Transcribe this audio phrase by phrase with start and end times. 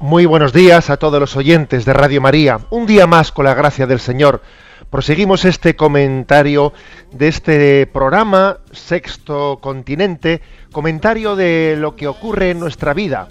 [0.00, 2.60] Muy buenos días a todos los oyentes de Radio María.
[2.68, 4.42] Un día más con la gracia del Señor.
[4.90, 6.74] Proseguimos este comentario
[7.12, 13.28] de este programa Sexto Continente, comentario de lo que ocurre en nuestra vida.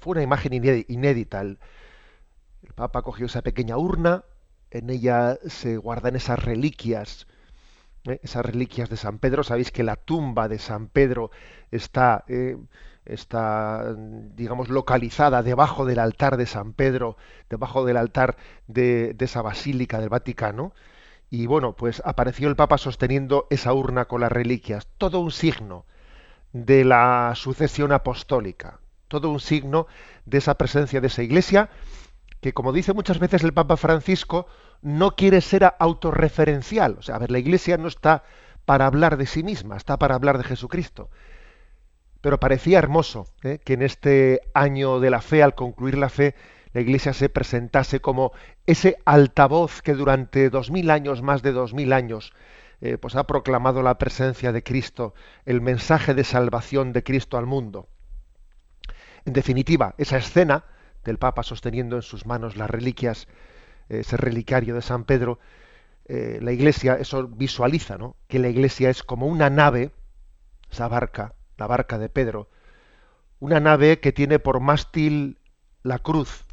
[0.00, 1.40] Fue una imagen inédita.
[1.40, 1.58] El,
[2.74, 4.24] Papa cogió esa pequeña urna,
[4.70, 7.26] en ella se guardan esas reliquias,
[8.04, 8.18] ¿eh?
[8.22, 9.44] esas reliquias de San Pedro.
[9.44, 11.30] Sabéis que la tumba de San Pedro
[11.70, 12.56] está, eh,
[13.04, 13.94] está,
[14.34, 17.16] digamos, localizada debajo del altar de San Pedro,
[17.50, 20.72] debajo del altar de esa basílica del Vaticano.
[21.30, 25.84] Y bueno, pues apareció el Papa sosteniendo esa urna con las reliquias, todo un signo
[26.52, 29.86] de la sucesión apostólica, todo un signo
[30.24, 31.70] de esa presencia de esa iglesia
[32.40, 34.46] que, como dice muchas veces el Papa Francisco,
[34.82, 36.96] no quiere ser autorreferencial.
[36.98, 38.22] O sea, a ver, la iglesia no está
[38.64, 41.10] para hablar de sí misma, está para hablar de Jesucristo.
[42.20, 43.60] Pero parecía hermoso ¿eh?
[43.64, 46.34] que en este año de la fe, al concluir la fe,
[46.74, 48.32] la Iglesia se presentase como
[48.66, 52.32] ese altavoz que durante dos mil años, más de dos mil años,
[52.80, 55.14] eh, pues ha proclamado la presencia de Cristo,
[55.46, 57.88] el mensaje de salvación de Cristo al mundo.
[59.24, 60.64] En definitiva, esa escena
[61.04, 63.28] del Papa sosteniendo en sus manos las reliquias,
[63.88, 65.38] eh, ese relicario de San Pedro,
[66.06, 68.16] eh, la Iglesia, eso visualiza, ¿no?
[68.26, 69.92] Que la Iglesia es como una nave,
[70.72, 72.50] esa barca, la barca de Pedro,
[73.38, 75.38] una nave que tiene por mástil
[75.84, 76.43] la cruz,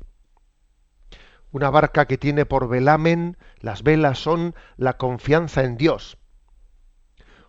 [1.51, 6.17] una barca que tiene por velamen, las velas son la confianza en Dios.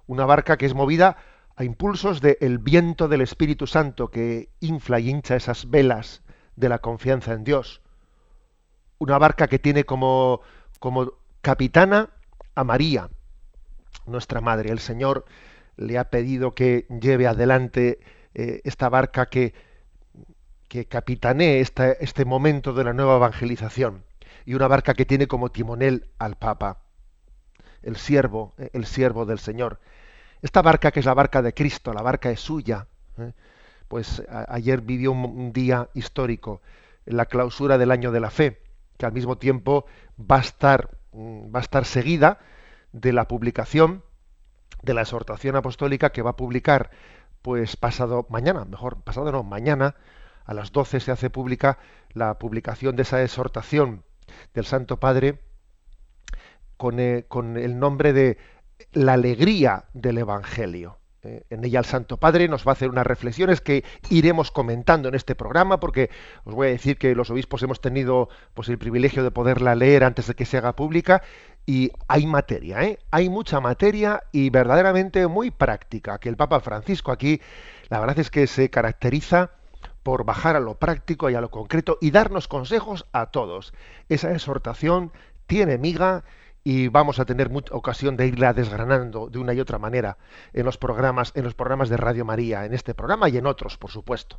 [0.06, 1.16] Una barca que es movida
[1.56, 6.22] a impulsos del viento del Espíritu Santo que infla y hincha esas velas
[6.56, 7.80] de la confianza en Dios.
[8.98, 10.40] Una barca que tiene como,
[10.80, 12.10] como capitana
[12.54, 13.08] a María,
[14.06, 14.70] nuestra Madre.
[14.70, 15.24] El Señor
[15.76, 18.00] le ha pedido que lleve adelante
[18.34, 19.54] eh, esta barca que,
[20.72, 24.04] que capitanee este momento de la nueva evangelización
[24.46, 26.78] y una barca que tiene como timonel al Papa,
[27.82, 29.80] el siervo, el siervo del Señor.
[30.40, 32.86] Esta barca que es la barca de Cristo, la barca es suya.
[33.18, 33.32] ¿eh?
[33.86, 36.62] Pues ayer vivió un, día histórico,
[37.04, 38.62] la clausura del año de la fe,
[38.96, 39.84] que al mismo tiempo
[40.18, 42.38] va a estar, mm, va a estar seguida
[42.92, 44.04] de la publicación
[44.80, 46.88] de la exhortación apostólica que va a publicar
[47.42, 49.96] pues pasado mañana, mejor pasado no, mañana
[50.44, 51.78] a las 12 se hace pública
[52.12, 54.04] la publicación de esa exhortación
[54.54, 55.40] del Santo Padre
[56.76, 58.38] con, eh, el nombre de
[58.92, 60.98] la alegría del Evangelio.
[61.24, 65.08] Eh, en ella el Santo Padre nos va a hacer unas reflexiones que iremos comentando
[65.08, 66.10] en este programa, porque
[66.42, 70.02] os voy a decir que los obispos hemos tenido pues, el privilegio de poderla leer
[70.02, 71.22] antes de que se haga pública,
[71.64, 72.98] y hay materia, ¿eh?
[73.12, 77.40] hay mucha materia y verdaderamente muy práctica, que el Papa Francisco aquí,
[77.88, 79.52] la verdad es que se caracteriza
[80.02, 83.72] por bajar a lo práctico y a lo concreto y darnos consejos a todos.
[84.08, 85.12] Esa exhortación
[85.46, 86.24] tiene miga
[86.64, 90.18] y vamos a tener mucha ocasión de irla desgranando de una y otra manera
[90.52, 93.78] en los programas en los programas de Radio María, en este programa y en otros,
[93.78, 94.38] por supuesto.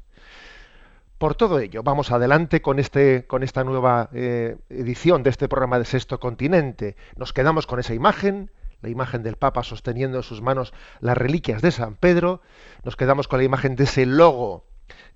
[1.17, 5.79] Por todo ello, vamos adelante con este con esta nueva eh, edición de este programa
[5.79, 6.95] de Sexto Continente.
[7.15, 8.51] Nos quedamos con esa imagen,
[8.81, 12.41] la imagen del Papa sosteniendo en sus manos las reliquias de San Pedro.
[12.83, 14.65] Nos quedamos con la imagen de ese logo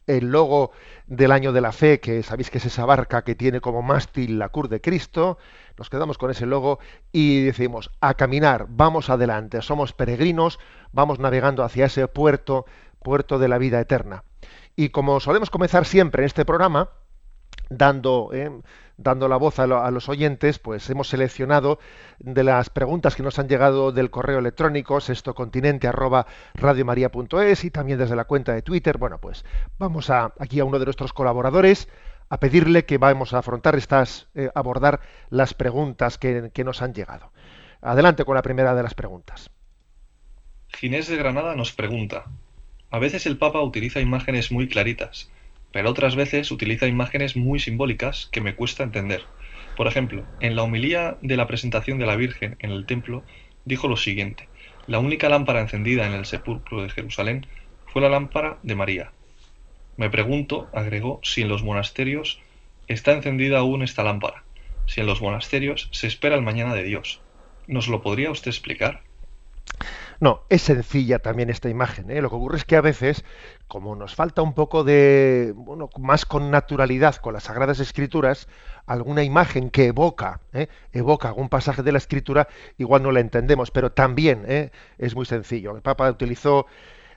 [0.07, 0.71] el logo
[1.05, 4.39] del año de la fe, que sabéis que es esa barca que tiene como mástil
[4.39, 5.37] la cruz de Cristo,
[5.77, 6.79] nos quedamos con ese logo
[7.11, 10.59] y decimos, a caminar, vamos adelante, somos peregrinos,
[10.91, 12.65] vamos navegando hacia ese puerto,
[13.03, 14.23] puerto de la vida eterna.
[14.75, 16.89] Y como solemos comenzar siempre en este programa,
[17.69, 18.61] dando, eh,
[18.97, 21.79] dando la voz a, los oyentes, pues hemos seleccionado
[22.19, 27.99] de las preguntas que nos han llegado del correo electrónico sextocontinente arroba radiomaria.es y también
[27.99, 28.97] desde la cuenta de Twitter.
[28.97, 29.45] Bueno, pues
[29.77, 31.87] vamos a, aquí a uno de nuestros colaboradores
[32.29, 34.99] a pedirle que vamos a afrontar estas, eh, abordar
[35.29, 37.31] las preguntas que, que nos han llegado.
[37.81, 39.51] Adelante con la primera de las preguntas.
[40.69, 42.25] Ginés de Granada nos pregunta,
[42.89, 45.29] a veces el Papa utiliza imágenes muy claritas,
[45.77, 49.21] pero otras veces utiliza imágenes muy simbólicas que me cuesta entender.
[49.75, 53.23] Por ejemplo, en la homilía de la presentación de la Virgen en el templo
[53.63, 54.49] dijo lo siguiente,
[54.87, 57.45] la única lámpara encendida en el sepulcro de Jerusalén
[57.93, 59.11] fue la lámpara de María.
[59.97, 62.39] Me pregunto, agregó, si en los monasterios
[62.87, 64.45] está encendida aún esta lámpara,
[64.87, 67.21] si en los monasterios se espera el mañana de Dios.
[67.67, 69.03] ¿Nos lo podría usted explicar?
[70.19, 72.09] No, es sencilla también esta imagen.
[72.09, 72.21] ¿eh?
[72.21, 73.23] Lo que ocurre es que a veces,
[73.67, 78.47] como nos falta un poco de, bueno, más con naturalidad con las Sagradas Escrituras,
[78.87, 80.67] alguna imagen que evoca, ¿eh?
[80.91, 82.47] evoca algún pasaje de la Escritura,
[82.77, 84.71] igual no la entendemos, pero también ¿eh?
[84.97, 85.75] es muy sencillo.
[85.75, 86.65] El Papa utilizó,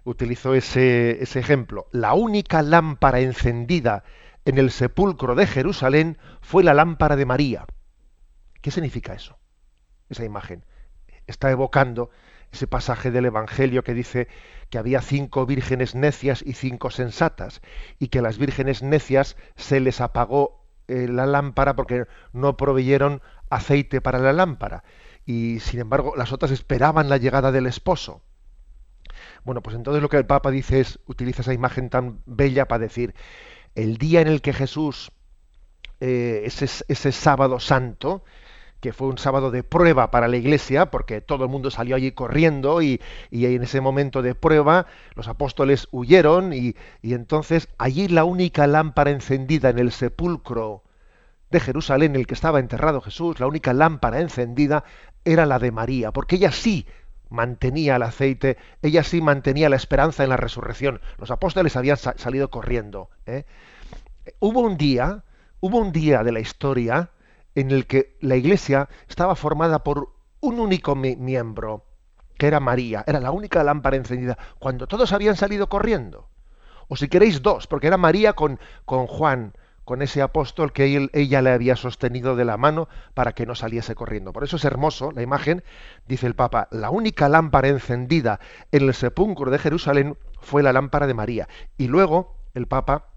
[0.05, 1.87] utilizó ese, ese ejemplo.
[1.93, 4.05] La única lámpara encendida
[4.45, 7.67] en el sepulcro de Jerusalén fue la lámpara de María.
[8.61, 9.39] ¿Qué significa eso?
[10.11, 10.67] Esa imagen.
[11.27, 12.11] Está evocando
[12.53, 14.29] ese pasaje del Evangelio que dice
[14.71, 17.61] que había cinco vírgenes necias y cinco sensatas,
[17.99, 23.23] y que a las vírgenes necias se les apagó eh, la lámpara porque no proveyeron
[23.51, 24.85] aceite para la lámpara,
[25.27, 28.23] y sin embargo las otras esperaban la llegada del esposo.
[29.45, 32.81] Bueno, pues entonces lo que el Papa dice es, utiliza esa imagen tan bella para
[32.81, 33.15] decir,
[33.75, 35.13] el día en el que Jesús,
[36.01, 38.25] eh, ese, ese sábado santo,
[38.81, 42.13] que fue un sábado de prueba para la iglesia, porque todo el mundo salió allí
[42.13, 43.01] corriendo y,
[43.31, 49.11] en ese momento de prueba los apóstoles huyeron y, y, entonces allí la única lámpara
[49.11, 50.83] encendida en el sepulcro
[51.51, 54.85] de Jerusalén, en el que estaba enterrado Jesús, la única lámpara encendida
[55.25, 56.87] era la de María, porque ella sí
[57.29, 61.01] mantenía el aceite, ella sí mantenía la esperanza en la resurrección.
[61.19, 63.11] Los apóstoles habían salido corriendo.
[63.27, 63.45] ¿eh?
[64.41, 65.25] Hubo un día,
[65.61, 67.11] hubo un día de la historia,
[67.55, 71.85] en el que la iglesia estaba formada por un único miembro,
[72.39, 76.29] que era María, era la única lámpara encendida, cuando todos habían salido corriendo.
[76.89, 79.53] O si queréis dos, porque era María con, con Juan,
[79.85, 83.95] con ese apóstol que ella le había sostenido de la mano para que no saliese
[83.95, 84.33] corriendo.
[84.33, 85.65] Por eso es hermoso la imagen,
[86.07, 88.39] dice el Papa, la única lámpara encendida
[88.71, 91.49] en el sepulcro de Jerusalén fue la lámpara de María.
[91.77, 93.09] Y luego el Papa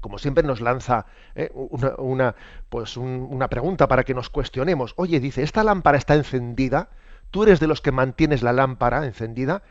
[0.00, 2.34] como siempre nos lanza eh, una,
[2.68, 4.94] pues una pregunta para que nos cuestionemos.
[4.96, 6.88] Oye, dice, ¿esta lámpara está encendida?
[7.30, 9.62] ¿Tú eres de los que mantienes la lámpara encendida?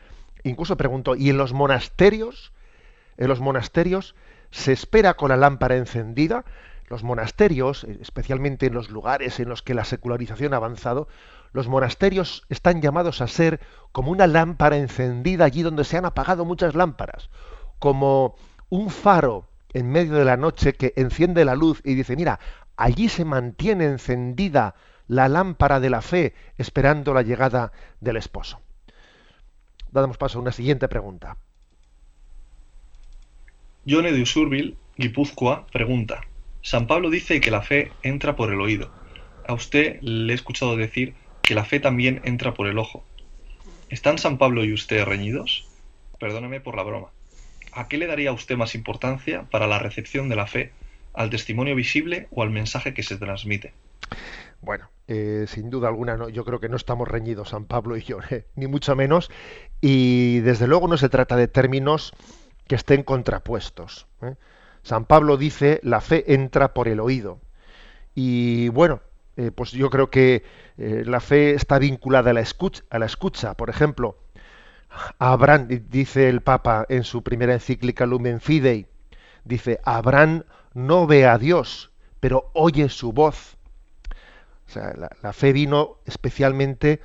[0.44, 2.52] Incluso pregunto, ¿y en los monasterios?
[3.16, 4.14] ¿En los monasterios
[4.50, 6.44] se espera con la lámpara encendida?
[6.88, 11.08] Los monasterios, especialmente en los lugares en los que la secularización ha avanzado,
[11.52, 13.60] los monasterios están llamados a ser
[13.92, 17.30] como una lámpara encendida allí donde se han apagado muchas lámparas,
[17.78, 18.36] como
[18.68, 22.40] un faro en medio de la noche que enciende la luz y dice, mira,
[22.76, 24.74] allí se mantiene encendida
[25.06, 28.60] la lámpara de la fe esperando la llegada del esposo.
[29.90, 31.36] Damos paso a una siguiente pregunta.
[33.84, 36.20] Yone de Usurbil, Guipúzcoa, pregunta.
[36.60, 38.90] San Pablo dice que la fe entra por el oído.
[39.46, 43.02] A usted le he escuchado decir que la fe también entra por el ojo.
[43.88, 45.66] ¿Están San Pablo y usted reñidos?
[46.18, 47.08] Perdóneme por la broma.
[47.72, 50.72] ¿A qué le daría usted más importancia para la recepción de la fe?
[51.14, 53.72] ¿Al testimonio visible o al mensaje que se transmite?
[54.60, 58.02] Bueno, eh, sin duda alguna, no, yo creo que no estamos reñidos, San Pablo y
[58.02, 58.44] yo, ¿eh?
[58.56, 59.30] ni mucho menos.
[59.80, 62.12] Y desde luego no se trata de términos
[62.66, 64.06] que estén contrapuestos.
[64.22, 64.34] ¿eh?
[64.82, 67.40] San Pablo dice, la fe entra por el oído.
[68.14, 69.00] Y bueno,
[69.54, 70.42] pues yo creo que
[70.76, 73.54] la fe está vinculada a la, escucha, a la escucha.
[73.54, 74.16] Por ejemplo,
[75.18, 78.86] Abraham, dice el Papa en su primera encíclica Lumen Fidei,
[79.44, 81.90] dice, Abraham no ve a Dios,
[82.20, 83.56] pero oye su voz.
[84.66, 84.92] O sea,
[85.22, 87.00] la, fe vino especialmente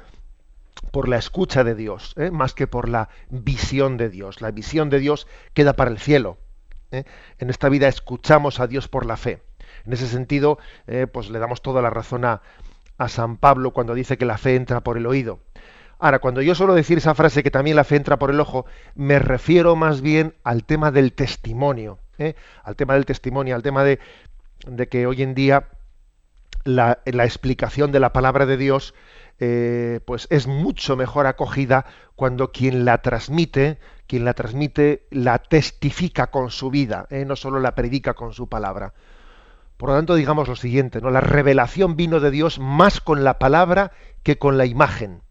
[0.92, 2.30] por la escucha de Dios, ¿eh?
[2.30, 4.42] más que por la visión de Dios.
[4.42, 6.38] La visión de Dios queda para el cielo.
[6.92, 7.06] ¿eh?
[7.40, 9.42] En esta vida escuchamos a Dios por la fe.
[9.86, 12.42] En ese sentido, eh, pues le damos toda la razón a,
[12.98, 15.40] a San Pablo cuando dice que la fe entra por el oído.
[16.04, 18.66] Ahora, cuando yo suelo decir esa frase que también la fe entra por el ojo,
[18.94, 21.98] me refiero más bien al tema del testimonio,
[22.66, 24.00] al tema del testimonio, al tema de,
[24.68, 25.70] de que hoy en día
[26.66, 28.94] la, explicación de la palabra de Dios
[29.40, 31.86] eh, pues es mucho mejor acogida
[32.18, 37.24] cuando quien la transmite, quien la transmite, la testifica con su vida, ¿eh?
[37.24, 38.94] no solo la predica con su palabra.
[39.78, 41.12] Por lo tanto, digamos lo siguiente, ¿no?
[41.12, 45.23] La revelación vino de Dios más con la palabra que con la imagen.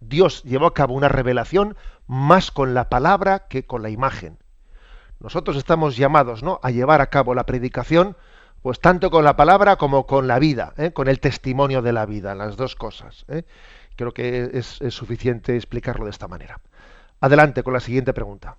[0.00, 1.76] Dios llevó a cabo una revelación
[2.06, 4.38] más con la palabra que con la imagen.
[5.20, 6.58] Nosotros estamos llamados ¿no?
[6.62, 8.16] a llevar a cabo la predicación
[8.62, 10.92] pues tanto con la palabra como con la vida, ¿eh?
[10.92, 13.24] con el testimonio de la vida, las dos cosas.
[13.28, 13.42] ¿eh?
[13.96, 16.60] Creo que es, suficiente explicarlo de esta manera.
[17.20, 18.56] Adelante con la siguiente pregunta.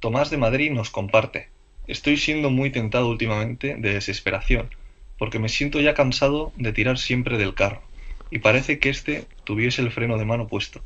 [0.00, 1.48] Tomás de Madrid nos comparte.
[1.86, 4.70] Estoy siendo muy tentado últimamente de desesperación,
[5.16, 7.82] porque me siento ya cansado de tirar siempre del carro,
[8.30, 10.82] y parece que éste tuviese el freno de mano puesto.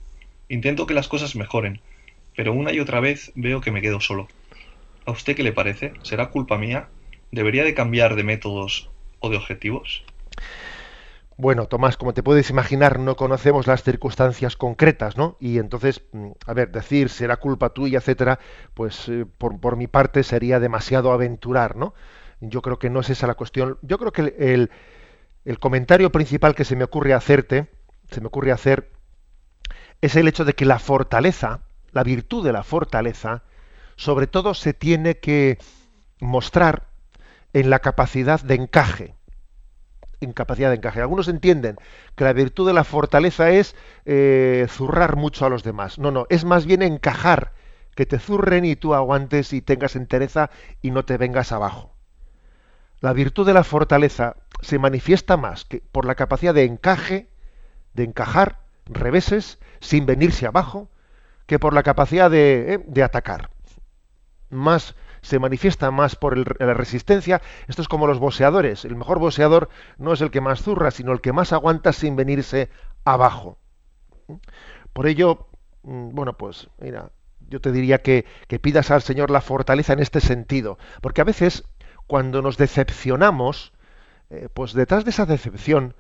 [0.49, 1.81] Intento que las cosas mejoren,
[2.37, 4.29] pero una y otra vez veo que me quedo solo.
[5.07, 5.93] ¿A usted qué le parece?
[6.03, 6.89] ¿Será culpa mía
[7.33, 10.03] ¿Debería de cambiar de métodos o de objetivos?
[11.37, 15.37] Bueno, Tomás, como te puedes imaginar, no conocemos las circunstancias concretas, ¿no?
[15.41, 18.41] Y entonces, mm, a ver, decir será culpa tuya, etcétera,
[18.75, 21.95] pues eh, por, mi parte sería demasiado aventurar, ¿no?
[22.41, 23.79] Yo creo que no es esa la cuestión.
[23.83, 24.71] Yo creo que el
[25.59, 27.69] comentario principal que se me ocurre hacerte,
[28.11, 28.91] se me ocurre hacer,
[30.01, 31.61] es el hecho de que la fortaleza,
[31.93, 33.43] la virtud de la fortaleza,
[33.97, 35.59] sobre todo se tiene que
[36.21, 36.87] mostrar
[37.53, 39.15] en la capacidad de encaje.
[40.21, 41.01] En capacidad de encaje.
[41.01, 41.77] Algunos entienden
[42.15, 45.99] que la virtud de la fortaleza es eh, zurrar mucho a los demás.
[45.99, 47.53] No, no, es más bien encajar,
[47.95, 51.93] que te zurren y tú aguantes y tengas entereza y no te vengas abajo.
[53.01, 57.29] La virtud de la fortaleza se manifiesta más que por la capacidad de encaje,
[57.95, 60.89] de encajar reveses sin venirse abajo,
[61.47, 63.51] que por la capacidad de, eh, de atacar.
[64.51, 67.43] Más se manifiesta más por la resistencia.
[67.69, 68.85] Esto es como los boxeadores.
[68.85, 72.17] El mejor boxeador no es el que más zurra, sino el que más aguanta sin
[72.17, 72.71] venirse
[73.05, 73.59] abajo.
[74.93, 75.49] Por ello,
[75.83, 77.11] mm, bueno, pues mira,
[77.49, 78.25] yo te diría que,
[78.61, 80.79] pidas al Señor la fortaleza en este sentido.
[81.01, 81.65] Porque a veces,
[82.07, 83.73] cuando nos decepcionamos,
[84.31, 85.95] eh, pues detrás de esa decepción,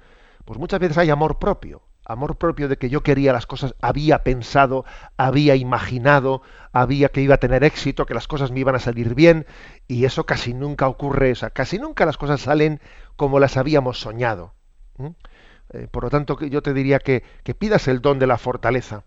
[0.45, 4.25] pues muchas veces hay amor propio amor propio de que yo quería las cosas, había
[4.25, 4.85] pensado,
[5.17, 9.15] había imaginado, había que iba a tener éxito, que las cosas me iban a salir
[9.15, 9.47] bien,
[9.87, 12.81] y eso casi nunca ocurre, o sea, casi nunca las cosas salen
[13.17, 14.55] como las habíamos soñado.
[15.73, 17.23] Eh, por lo tanto, yo te diría que,
[17.59, 19.05] pidas el don de la fortaleza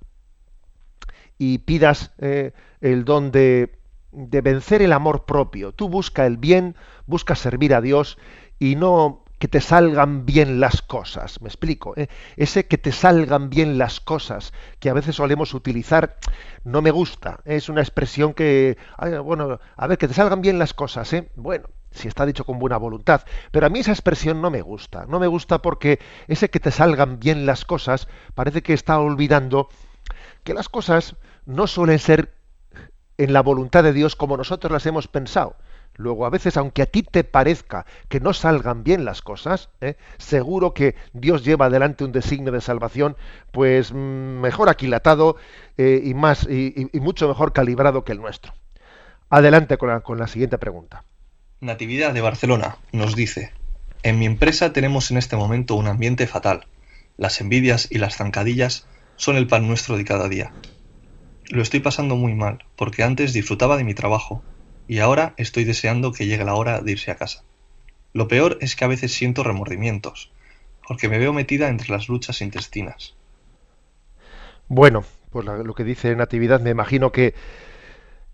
[1.38, 3.80] y pidas eh, el don de,
[4.12, 5.74] de vencer el amor propio.
[5.74, 6.75] Tú busca el bien,
[7.06, 8.18] busca servir a Dios
[8.60, 11.41] y no que te salgan bien las cosas.
[11.41, 11.93] Me explico.
[11.98, 12.07] ¿eh?
[12.38, 16.17] Ese que te salgan bien las cosas, que a veces solemos utilizar,
[16.63, 17.41] no me gusta.
[17.43, 18.77] Es una expresión que,
[19.24, 21.29] bueno, a ver, que te salgan bien las cosas, ¿eh?
[21.36, 23.25] Bueno, si está dicho con buena voluntad.
[23.51, 25.05] Pero a mí esa expresión no me gusta.
[25.07, 29.67] No me gusta porque ese que te salgan bien las cosas parece que está olvidando
[30.43, 32.33] que las cosas no suelen ser
[33.17, 35.55] en la voluntad de Dios como nosotros las hemos pensado.
[35.95, 39.95] Luego, a veces, aunque a ti te parezca que no salgan bien las cosas, ¿eh?
[40.17, 43.15] seguro que Dios lleva adelante un designio de salvación,
[43.51, 45.35] pues mm, mejor aquilatado
[45.77, 48.53] eh, y más y, mucho mejor calibrado que el nuestro.
[49.29, 51.03] Adelante con la, con la siguiente pregunta.
[51.59, 53.51] Natividad de Barcelona nos dice:
[54.01, 56.65] En mi empresa tenemos en este momento un ambiente fatal.
[57.17, 60.51] Las envidias y las zancadillas son el pan nuestro de cada día.
[61.50, 64.43] Lo estoy pasando muy mal, porque antes disfrutaba de mi trabajo
[64.87, 67.43] y ahora estoy deseando que llegue la hora de irse a casa.
[68.13, 70.31] Lo peor es que a veces siento remordimientos,
[70.87, 73.15] porque me veo metida entre las luchas intestinas.
[74.67, 77.33] Bueno, pues lo que dice Natividad me imagino que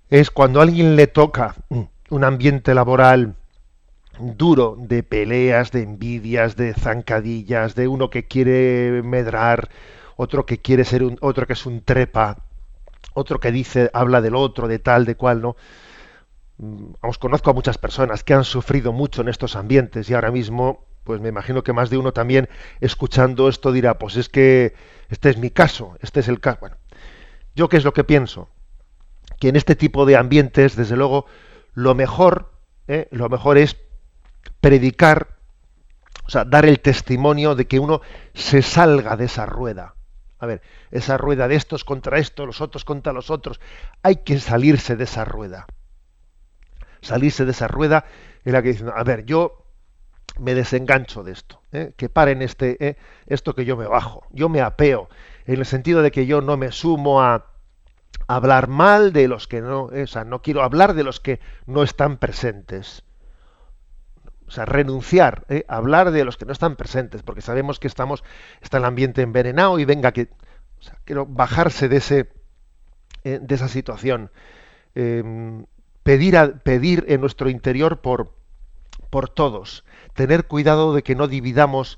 [0.10, 1.56] es cuando a alguien le toca
[2.10, 3.36] un ambiente laboral
[4.20, 9.70] duro de peleas, de envidias, de zancadillas, de uno que quiere medrar,
[10.18, 12.38] otro que quiere ser un, otro que es un trepa,
[13.14, 15.56] otro que dice, habla del otro, de tal, de cual, ¿no?
[16.60, 20.30] Mm, os conozco a muchas personas que han sufrido mucho en estos ambientes y ahora
[20.30, 22.50] mismo, pues me imagino que más de uno también
[22.82, 24.76] escuchando esto dirá, pues es que
[25.10, 26.58] este es mi caso, este es el caso.
[26.60, 26.76] Bueno,
[27.56, 28.50] yo qué es lo que pienso,
[29.40, 31.26] que en este tipo de ambientes, desde luego,
[31.74, 32.52] lo mejor,
[32.90, 33.08] ¿eh?
[33.12, 33.78] lo mejor es
[34.60, 35.38] predicar,
[36.26, 38.02] o sea, dar el testimonio de que uno
[38.34, 39.96] se salga de esa rueda.
[40.40, 40.62] A ver,
[40.92, 43.62] esa rueda de estos contra estos, los otros contra los otros.
[44.04, 45.66] Hay que salirse de esa rueda.
[47.02, 48.06] Salirse de esa rueda
[48.46, 49.66] en la que dicen, a ver, yo
[50.40, 51.94] me desengancho de esto, ¿eh?
[51.98, 52.98] que paren este, ¿eh?
[53.28, 55.10] esto que yo me bajo, yo me apeo,
[55.46, 57.46] en el sentido de que yo no me sumo a,
[58.28, 61.84] hablar mal de los que no, o sea, no quiero hablar de los que no
[61.84, 63.04] están presentes
[64.50, 65.64] o sea, renunciar, ¿eh?
[65.68, 68.24] hablar de los que no están presentes, porque sabemos que estamos,
[68.62, 70.30] está el ambiente envenenado y venga que,
[71.06, 72.32] quiero bajarse de ese,
[73.24, 74.32] eh, de esa situación,
[74.96, 75.66] em,
[76.04, 78.34] pedir, pedir en nuestro interior por,
[79.10, 81.98] por todos, tener cuidado de que no dividamos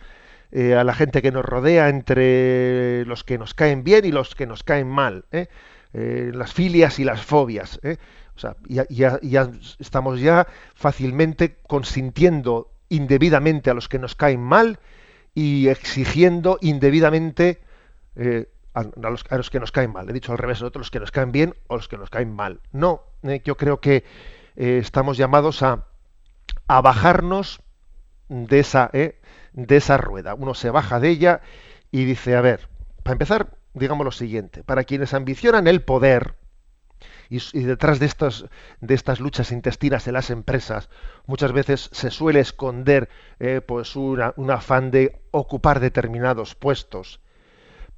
[0.51, 4.36] eh, a la gente que nos rodea entre los que nos caen bien y los
[4.36, 5.25] que nos caen mal,
[5.93, 7.79] las filias y las fobias
[8.41, 14.79] sea, ya, estamos ya fácilmente consintiendo indebidamente a los que nos caen mal
[15.34, 17.62] y exigiendo indebidamente
[18.75, 18.80] eh,
[19.30, 20.10] a, los, que nos caen mal.
[20.10, 22.34] He dicho al revés, otros los que nos caen bien o los que nos caen
[22.34, 22.60] mal.
[22.72, 24.04] No, eh, yo creo que
[24.56, 25.86] eh, estamos llamados a,
[26.68, 27.62] a bajarnos
[28.30, 30.36] de esa, de esa rueda.
[30.36, 31.42] Uno se baja de ella
[31.92, 32.70] y dice, a ver,
[33.04, 36.36] para empezar, digamos lo siguiente, para quienes ambicionan el poder,
[37.32, 38.46] y, detrás de estas,
[38.82, 40.90] de estas luchas intestinas en las empresas
[41.25, 43.07] muchas veces se suele esconder
[43.40, 47.22] eh, pues un afán de ocupar determinados puestos.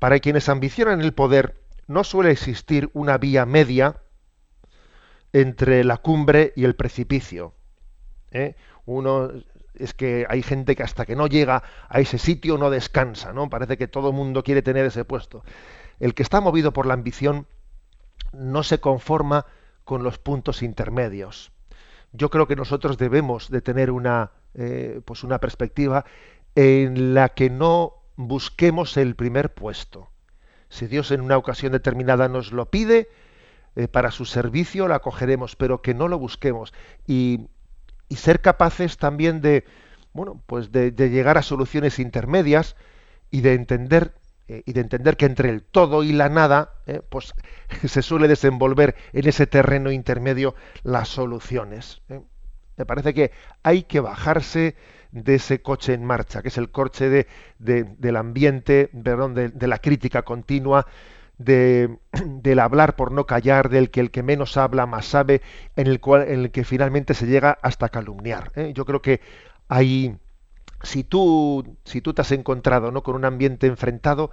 [0.04, 4.02] Para quienes ambicionan el poder no suele existir una vía media
[5.32, 7.54] entre la cumbre y el precipicio.
[8.30, 8.58] ¿eh?
[8.84, 9.32] Uno
[9.76, 13.50] es que hay gente que hasta que no llega a ese sitio no descansa, ¿no?
[13.50, 15.46] Parece que todo el mundo quiere tener ese puesto.
[16.02, 17.48] El que está movido por la ambición
[18.34, 19.46] no se conforma
[19.86, 21.54] con los puntos intermedios.
[22.12, 26.04] Yo creo que nosotros debemos de tener una, eh, pues una perspectiva
[26.56, 30.10] en la que no busquemos el primer puesto.
[30.70, 33.10] Si Dios en una ocasión determinada nos lo pide,
[33.76, 36.74] eh, para su servicio la acogeremos, pero que no lo busquemos.
[37.08, 37.50] Y,
[38.10, 39.66] ser capaces también de,
[40.14, 42.76] bueno, pues de, de llegar a soluciones intermedias
[43.32, 44.14] y de entender
[44.48, 47.34] eh, y de entender que entre el todo y la nada, eh, pues
[47.88, 52.02] se suele desenvolver en ese terreno intermedio las soluciones.
[52.78, 52.80] Eh.
[52.80, 53.32] Me parece que
[53.64, 54.76] hay que bajarse
[55.12, 57.28] de ese coche en marcha, que es el coche de,
[57.60, 60.88] del ambiente, perdón, de, la crítica continua,
[61.38, 65.42] de, del hablar por no callar, del que el que menos habla más sabe,
[65.76, 68.52] en el cual, en el que finalmente se llega hasta calumniar.
[68.74, 69.22] Yo creo que
[69.68, 70.18] hay
[70.84, 73.04] si tú, si tú te has encontrado ¿no?
[73.04, 74.32] con un ambiente enfrentado,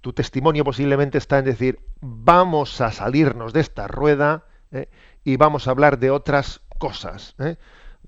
[0.00, 4.88] tu testimonio posiblemente está en decir, vamos a salirnos de esta rueda ¿eh?
[5.24, 7.36] y vamos a hablar de otras cosas.
[7.38, 7.56] ¿eh?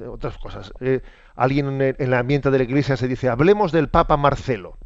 [0.09, 0.73] Otras cosas.
[0.81, 1.01] Eh,
[1.35, 4.77] alguien en el ambiente de la iglesia se dice, hablemos del Papa Marcelo.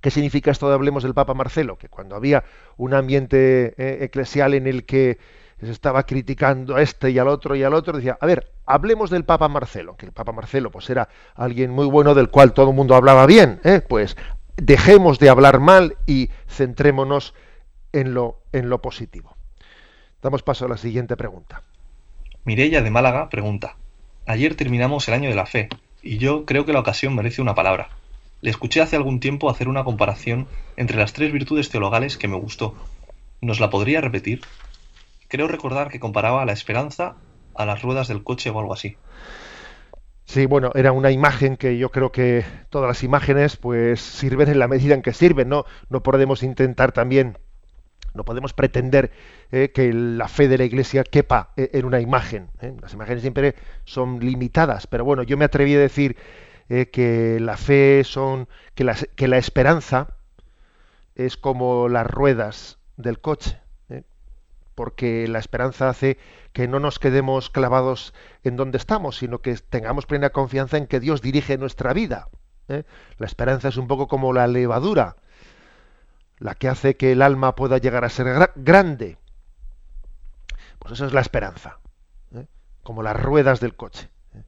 [0.00, 1.78] ¿Qué significa esto de hablemos del Papa Marcelo?
[1.78, 2.44] Que cuando había
[2.76, 3.74] un ambiente
[4.04, 5.18] eclesial en el que
[5.60, 9.10] se estaba criticando a este y al otro y al otro, decía, a ver, hablemos
[9.10, 12.70] del Papa Marcelo, que el Papa Marcelo pues era alguien muy bueno del cual todo
[12.70, 13.80] el mundo hablaba bien, ¿eh?
[13.86, 14.16] pues
[14.56, 17.34] dejemos de hablar mal y centrémonos
[17.92, 19.36] en lo, en lo positivo.
[20.22, 21.62] Damos paso a la siguiente pregunta.
[22.44, 23.76] Mirella de Málaga pregunta,
[24.26, 25.68] ayer terminamos el año de la fe
[26.02, 27.88] y yo creo que la ocasión merece una palabra.
[28.40, 32.36] Le escuché hace algún tiempo hacer una comparación entre las tres virtudes teologales que me
[32.36, 32.74] gustó.
[33.40, 34.42] ¿Nos la podría repetir?
[35.28, 37.16] Creo recordar que comparaba la esperanza
[37.54, 38.96] a las ruedas del coche o algo así.
[40.26, 44.58] Sí, bueno, era una imagen que yo creo que todas las imágenes pues sirven en
[44.58, 45.64] la medida en que sirven, ¿no?
[45.90, 47.38] No podemos intentar también,
[48.14, 49.10] no podemos pretender
[49.50, 52.48] eh, que la fe de la Iglesia quepa eh, en una imagen.
[52.60, 52.74] ¿eh?
[52.80, 56.16] Las imágenes siempre son limitadas, pero bueno, yo me atreví a decir
[56.66, 60.16] que la fe son, que la, que la esperanza
[61.14, 63.60] es como las ruedas del coche
[64.74, 66.18] porque la esperanza hace
[66.52, 71.00] que no nos quedemos clavados en donde estamos, sino que tengamos plena confianza en que
[71.00, 72.28] Dios dirige nuestra vida.
[72.66, 75.16] La esperanza es un poco como la levadura,
[76.38, 79.18] la que hace que el alma pueda llegar a ser grande.
[80.78, 81.78] Pues eso es la esperanza,
[82.34, 82.46] ¿eh?
[82.82, 84.10] como las ruedas del coche.
[84.34, 84.42] ¿eh?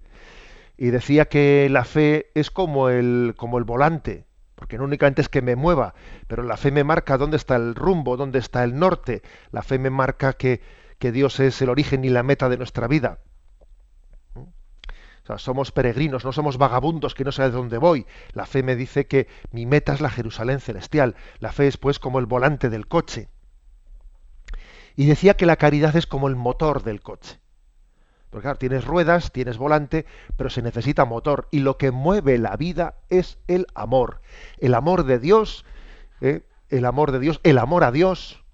[0.76, 5.28] y decía que la fe es como el, como el volante, porque no únicamente es
[5.28, 5.94] que me mueva,
[6.26, 9.78] pero la fe me marca dónde está el rumbo, dónde está el norte, la fe
[9.78, 10.60] me marca que,
[10.98, 13.18] que Dios es el origen y la meta de nuestra vida.
[15.36, 18.06] Somos peregrinos, no somos vagabundos que no sé de dónde voy.
[18.32, 21.16] La fe me dice que mi meta es la Jerusalén celestial.
[21.40, 23.28] La fe es pues como el volante del coche.
[24.94, 27.38] Y decía que la caridad es como el motor del coche.
[28.30, 31.48] Porque claro, tienes ruedas, tienes volante, pero se necesita motor.
[31.50, 34.20] Y lo que mueve la vida es el amor.
[34.58, 35.64] El amor de Dios,
[36.20, 36.42] ¿eh?
[36.68, 38.44] el amor de Dios, el amor a Dios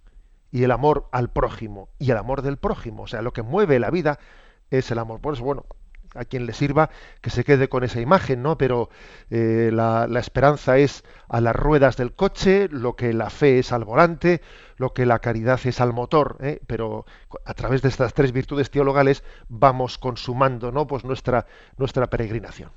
[0.50, 1.88] y el amor al prójimo.
[1.98, 3.04] Y el amor del prójimo.
[3.04, 4.18] O sea, lo que mueve la vida
[4.70, 5.20] es el amor.
[5.20, 5.64] Por eso, bueno,
[6.14, 8.58] a quien le sirva que se quede con esa imagen, ¿no?
[8.58, 8.90] Pero
[9.30, 13.84] eh, la, esperanza es a las ruedas del coche, lo que la fe es al
[13.84, 14.40] volante,
[14.76, 16.60] lo que la caridad es al motor, ¿eh?
[16.66, 17.06] pero
[17.44, 20.86] a través de estas tres virtudes teologales vamos consumando, ¿no?
[20.86, 21.46] Pues nuestra,
[21.76, 22.70] nuestra peregrinación.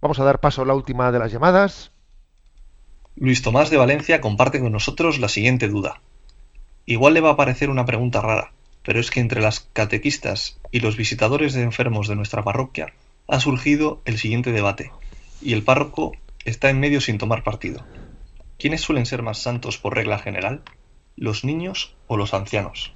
[0.00, 1.92] Vamos a dar paso a la última de las llamadas.
[3.14, 6.00] Luis Tomás de Valencia comparte con nosotros la siguiente duda.
[6.86, 8.52] Igual le va a parecer una pregunta rara,
[8.84, 12.92] pero es que entre las catequistas y los visitadores de enfermos de nuestra parroquia
[13.28, 14.92] ha surgido el siguiente debate,
[15.40, 16.12] y el párroco
[16.44, 17.84] está en medio sin tomar partido.
[18.58, 20.62] ¿Quiénes suelen ser más santos por regla general?
[21.16, 22.94] ¿Los niños o los ancianos?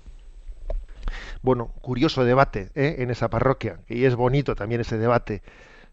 [1.42, 2.96] Bueno, curioso debate ¿eh?
[2.98, 5.42] en esa parroquia, y es bonito también ese debate.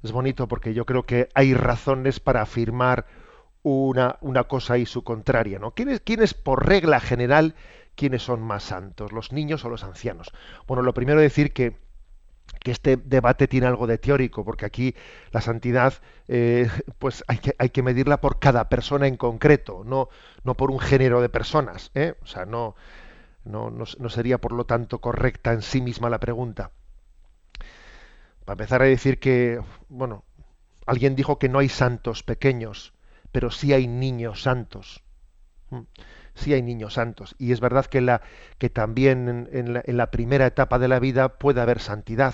[0.04, 3.06] Es bonito porque yo creo que hay razones para afirmar
[3.62, 5.60] una, una cosa y su contraria.
[5.60, 5.72] ¿no?
[5.72, 7.56] ¿Quién, es, ¿Quién es por regla general
[7.96, 10.32] quiénes son más santos, los niños o los ancianos.
[10.68, 11.78] Bueno, lo primero decir que,
[12.64, 14.96] que este debate tiene algo de teórico, porque aquí
[15.32, 15.94] la santidad,
[16.28, 20.10] eh, pues hay que, medirla por cada persona en concreto, no,
[20.56, 21.92] por un género de personas.
[21.94, 22.16] ¿eh?
[22.22, 22.76] O sea, no,
[23.44, 26.72] no, no, sería por lo tanto correcta en sí misma la pregunta.
[28.46, 30.26] Para empezar a decir que, bueno,
[30.86, 32.94] alguien dijo que no hay santos pequeños,
[33.32, 35.04] pero sí hay niños santos.
[36.36, 37.36] Sí hay niños santos.
[37.38, 38.22] Y es verdad que, la,
[38.58, 42.34] que también en, la, primera etapa de la vida puede haber santidad.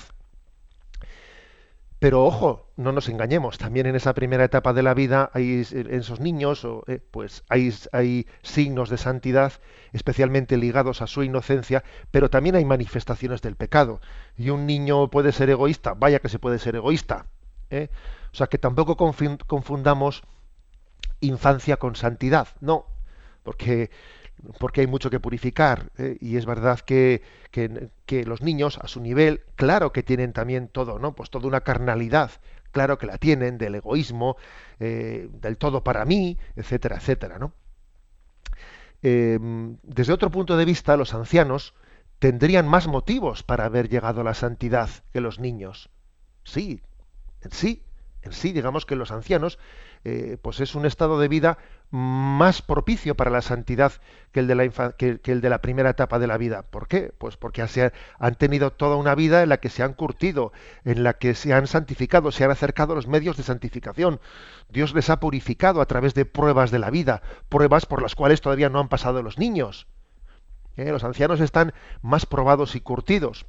[1.99, 5.93] Pero ojo, no nos engañemos, también en esa primera etapa de la vida hay en
[5.93, 9.51] esos niños eh, pues hay, hay, signos de santidad
[9.91, 13.99] especialmente ligados a su inocencia, pero también hay manifestaciones del pecado.
[14.37, 17.25] Y un niño puede ser egoísta, vaya que se puede ser egoísta.
[17.69, 17.89] ¿eh?
[18.31, 20.23] O sea que tampoco confundamos
[21.19, 22.47] infancia con santidad.
[22.61, 22.85] No,
[23.43, 23.89] porque
[24.57, 26.17] porque hay mucho que purificar ¿eh?
[26.21, 27.21] y es verdad que,
[27.51, 31.61] que, los niños a su nivel claro que tienen también todo no pues toda una
[31.61, 32.31] carnalidad
[32.71, 34.37] claro que la tienen del egoísmo
[34.79, 37.53] eh, del todo para mí etcétera etcétera no
[39.01, 41.73] em, desde otro punto de vista los ancianos
[42.19, 45.89] tendrían más motivos para haber llegado a la santidad que los niños.
[46.43, 46.81] Sí
[47.41, 47.83] en sí
[48.21, 49.59] en sí digamos que los ancianos
[50.05, 51.57] eh, pues es un estado de vida
[51.91, 53.93] más propicio para la santidad
[54.31, 56.61] que el, de la que, el de la primera etapa de la vida.
[56.61, 57.11] ¿Por qué?
[57.17, 57.65] Pues porque
[58.19, 60.51] han tenido toda una vida en la que se han curtido,
[60.85, 64.19] en la que se han santificado, se han acercado a los medios de santificación.
[64.69, 68.41] Dios les ha purificado a través de pruebas de la vida, pruebas por las cuales
[68.41, 69.87] todavía no han pasado los niños.
[70.77, 70.91] ¿Eh?
[70.91, 73.47] Los ancianos están más probados y curtidos.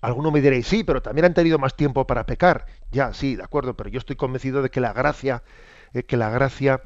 [0.00, 2.66] Alguno me diréis, sí, pero también han tenido más tiempo para pecar.
[2.90, 5.42] Ya, sí, de acuerdo, pero yo estoy convencido de que la gracia,
[5.92, 6.82] eh, que la gracia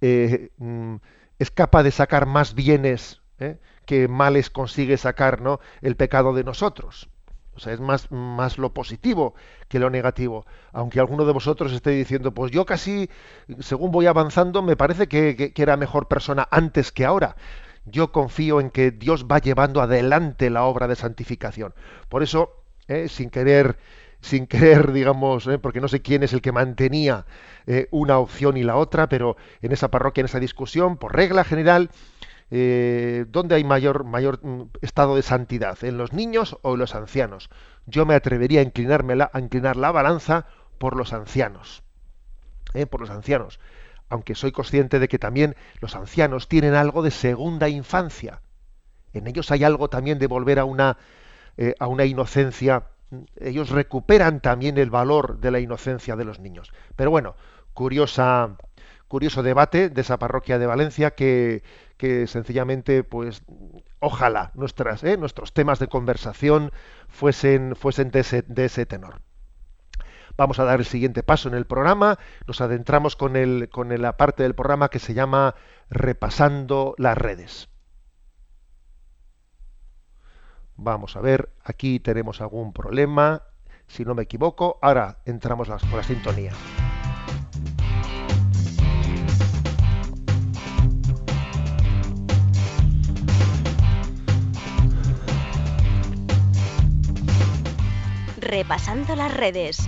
[0.00, 0.96] eh, mm,
[1.38, 5.60] es capaz de sacar más bienes eh, que males consigue sacar ¿no?
[5.82, 7.08] el pecado de nosotros.
[7.54, 9.34] O sea, es más, más lo positivo
[9.68, 10.46] que lo negativo.
[10.72, 13.10] Aunque alguno de vosotros esté diciendo, pues yo casi,
[13.58, 17.36] según voy avanzando, me parece que era mejor persona antes que ahora
[17.84, 21.74] yo confío en que Dios va llevando adelante la obra de santificación.
[22.08, 23.78] Por eso, eh, sin querer,
[24.20, 27.26] sin querer, digamos, eh, porque no sé quién es el que mantenía
[27.66, 31.44] eh, una opción y la otra, pero en esa parroquia, en esa discusión, por regla
[31.44, 31.90] general,
[32.50, 35.82] ¿dónde hay mayor, mayor mm, estado de santidad?
[35.84, 37.48] ¿En los niños o en los ancianos?
[37.86, 40.46] Yo me atrevería a, inclinarme a inclinar la balanza
[40.78, 41.84] por los ancianos.
[42.90, 43.60] por los ancianos
[44.10, 48.42] aunque soy consciente de que también los ancianos tienen algo de segunda infancia.
[49.12, 50.98] En ellos hay algo también de volver a una,
[51.56, 52.88] eh, a una inocencia.
[53.36, 56.72] Ellos recuperan también el valor de la inocencia de los niños.
[56.96, 57.36] Pero bueno,
[57.72, 58.56] curiosa,
[59.08, 61.62] curioso debate de esa parroquia de Valencia que,
[61.96, 63.42] que sencillamente, pues,
[64.00, 66.72] ojalá nuestras, eh, nuestros temas de conversación
[67.08, 69.22] fuesen, fuesen de ese tenor.
[70.36, 72.18] Vamos a dar el siguiente paso en el programa.
[72.46, 75.54] Nos adentramos con, el, con la parte del programa que se llama
[75.90, 77.68] Repasando las redes.
[80.82, 83.42] Vamos a ver, aquí tenemos algún problema.
[83.86, 84.78] si no me equivoco.
[84.80, 86.52] Ahora entramos por la sintonía.
[98.40, 99.86] Repasando las redes.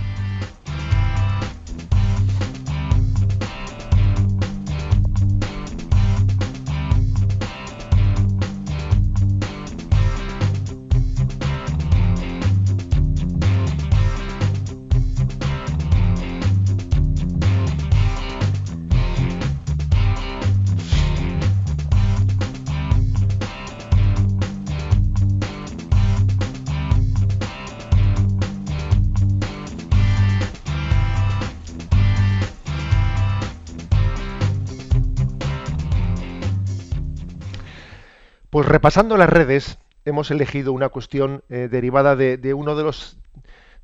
[38.53, 43.17] Pues repasando las redes, hemos elegido una cuestión eh, derivada de, uno de los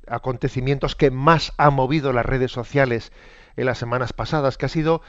[0.06, 3.10] acontecimientos que más ha movido las redes sociales
[3.56, 5.02] en las semanas pasadas, que ha sido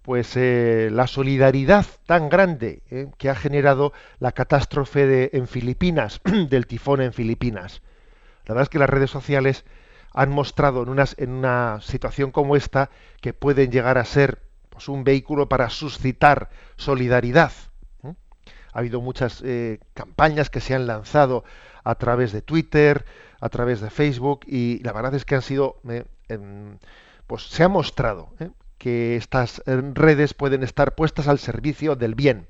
[0.00, 6.66] pues eh, la solidaridad tan grande eh, que ha generado la catástrofe en Filipinas, del
[6.66, 7.82] tifón en Filipinas.
[8.46, 9.66] La verdad es que las redes sociales
[10.14, 12.88] han mostrado en, en una situación como esta
[13.20, 17.52] que pueden llegar a ser pues, un vehículo para suscitar solidaridad
[18.72, 21.44] ha habido muchas eh, campañas que se han lanzado
[21.84, 23.04] a través de Twitter,
[23.40, 26.04] a través de Facebook y la verdad es que han sido, eh,
[27.26, 32.48] pues se ha mostrado eh, que estas redes pueden estar puestas al servicio del bien.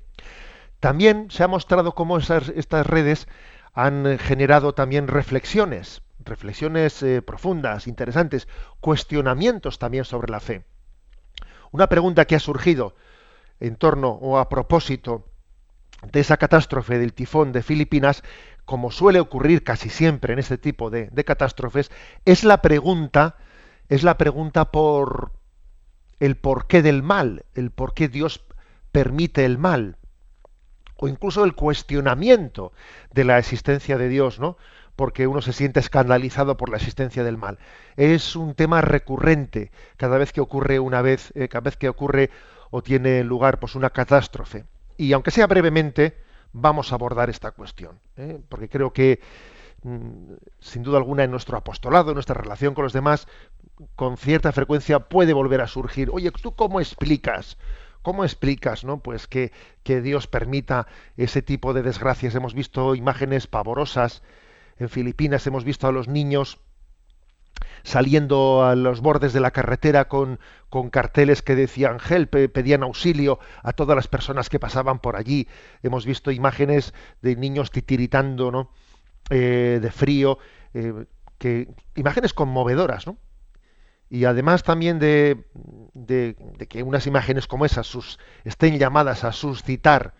[0.79, 3.27] También se ha mostrado cómo estas redes
[3.73, 8.47] han generado también reflexiones, reflexiones profundas, interesantes,
[8.79, 10.65] cuestionamientos también sobre la fe.
[11.71, 12.95] Una pregunta que ha surgido
[13.59, 15.25] en torno o a propósito
[16.11, 18.23] de esa catástrofe del tifón de Filipinas,
[18.65, 21.91] como suele ocurrir casi siempre en este tipo de, catástrofes,
[22.25, 23.37] es la pregunta,
[23.89, 25.33] es la pregunta por
[26.19, 28.45] el porqué del mal, el por qué Dios
[28.91, 29.97] permite el mal,
[30.97, 32.71] o incluso el cuestionamiento
[33.11, 34.57] de la existencia de Dios, ¿no?
[34.95, 37.57] porque uno se siente escandalizado por la existencia del mal.
[37.95, 42.29] Es un tema recurrente cada vez que ocurre una vez, eh, cada vez que ocurre
[42.69, 44.65] o tiene lugar pues una catástrofe
[44.97, 46.17] y aunque sea brevemente,
[46.51, 48.39] vamos a abordar esta cuestión, ¿eh?
[48.49, 49.19] porque creo que
[49.83, 53.27] mm, sin duda alguna en nuestro apostolado, en nuestra relación con los demás,
[53.95, 56.09] con cierta frecuencia puede volver a surgir.
[56.11, 57.57] Oye, ¿tú cómo explicas?
[58.01, 58.99] ¿Cómo explicas, no?
[58.99, 59.51] Pues que,
[59.83, 62.35] que Dios permita ese tipo de desgracias.
[62.35, 64.21] Hemos visto imágenes pavorosas
[64.77, 66.59] en Filipinas, hemos visto a los niños
[67.83, 70.39] saliendo a los bordes de la carretera con,
[70.69, 75.47] con carteles que decían help, pedían auxilio a todas las personas que pasaban por allí.
[75.83, 78.71] Hemos visto imágenes de niños titiritando, ¿no?
[79.29, 80.37] Eh, de frío,
[80.73, 81.05] eh,
[81.37, 83.17] que, imágenes conmovedoras, ¿no?
[84.09, 85.45] Y además también de,
[85.93, 86.35] de,
[86.69, 90.13] que unas imágenes como esas sus, estén llamadas a suscitar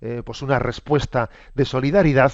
[0.00, 2.32] eh, pues una respuesta de solidaridad,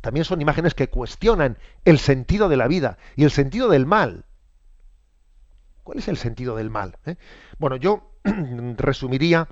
[0.00, 4.24] también son imágenes que cuestionan el sentido de la vida y el sentido del mal.
[5.82, 6.98] ¿Cuál es el sentido del mal?
[7.06, 7.16] Eh?
[7.58, 8.12] Bueno, yo
[8.76, 9.48] resumiría,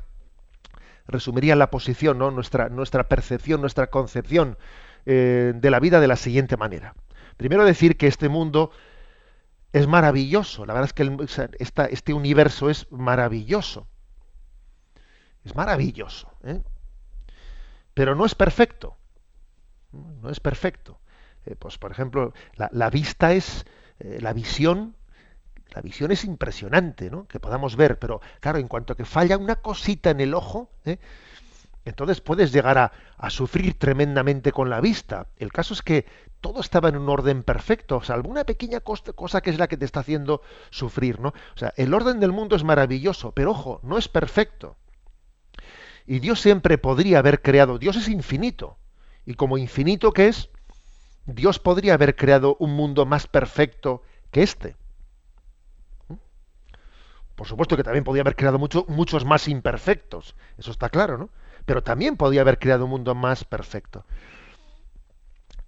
[1.06, 2.30] resumiría la posición, ¿no?
[2.30, 4.56] nuestra, nuestra percepción, nuestra concepción
[5.04, 6.94] eh, de la vida de la siguiente manera.
[7.36, 8.70] Primero decir que este mundo
[9.72, 10.64] es maravilloso.
[10.64, 13.86] La verdad es que este universo es maravilloso.
[15.44, 16.30] Es maravilloso.
[16.42, 16.60] ¿eh?
[17.94, 18.97] Pero no es perfecto
[19.92, 20.98] no es perfecto.
[21.46, 23.64] Eh, pues, por ejemplo, la, vista es,
[24.00, 24.94] eh, la visión,
[25.70, 27.26] la visión es impresionante, ¿no?
[27.26, 30.98] Que podamos ver, pero claro, en cuanto que falla una cosita en el ojo, ¿eh?
[31.84, 35.28] entonces puedes llegar a, a, sufrir tremendamente con la vista.
[35.36, 36.04] El caso es que
[36.40, 39.86] todo estaba en un orden perfecto, salvo una pequeña cosa que es la que te
[39.86, 41.28] está haciendo sufrir, ¿no?
[41.28, 44.76] O sea, el orden del mundo es maravilloso, pero ojo, no es perfecto.
[46.06, 48.78] Y Dios siempre podría haber creado, Dios es infinito,
[49.28, 50.48] y como infinito que es,
[51.26, 54.74] Dios podría haber creado un mundo más perfecto que este.
[56.08, 56.14] ¿Mm?
[57.34, 61.28] Por supuesto que también podría haber creado muchos más imperfectos, eso está claro, ¿no?
[61.66, 64.06] Pero también podría haber creado un mundo más perfecto.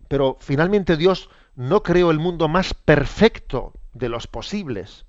[0.09, 5.05] Pero finalmente Dios no creó el mundo más perfecto de los posibles,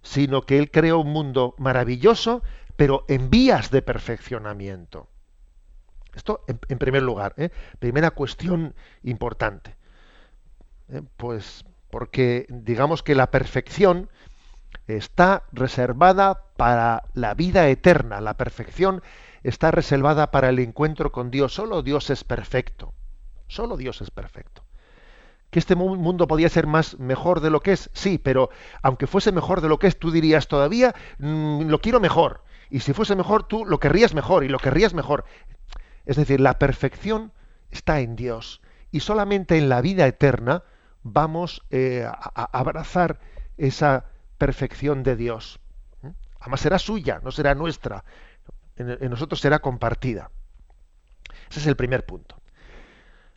[0.00, 2.40] sino que Él creó un mundo maravilloso,
[2.76, 5.08] pero en vías de perfeccionamiento.
[6.14, 7.50] Esto en, primer lugar, ¿eh?
[7.78, 9.76] primera cuestión importante.
[10.88, 11.02] ¿eh?
[11.16, 14.10] Pues porque digamos que la perfección
[14.86, 19.02] está reservada para la vida eterna, la perfección
[19.42, 21.54] está reservada para el encuentro con Dios.
[21.54, 22.92] Solo Dios es perfecto.
[23.46, 24.64] Solo Dios es perfecto.
[25.50, 28.50] que este mundo podía ser más mejor de lo que es, sí, pero
[28.82, 32.42] aunque fuese mejor de lo que es, tú dirías todavía mm, lo quiero mejor.
[32.70, 35.24] Y si fuese mejor, tú lo querrías mejor y lo querrías mejor.
[36.08, 37.32] Es decir, la perfección
[37.70, 38.62] está en Dios.
[38.90, 40.64] Y solamente en la vida eterna
[41.02, 43.20] vamos eh, a, abrazar
[43.58, 44.06] esa
[44.38, 45.60] perfección de Dios.
[46.00, 46.08] ¿Mm?
[46.40, 48.04] Además será suya, no será nuestra.
[48.76, 50.30] en nosotros será compartida.
[51.50, 52.37] Ese es el primer punto.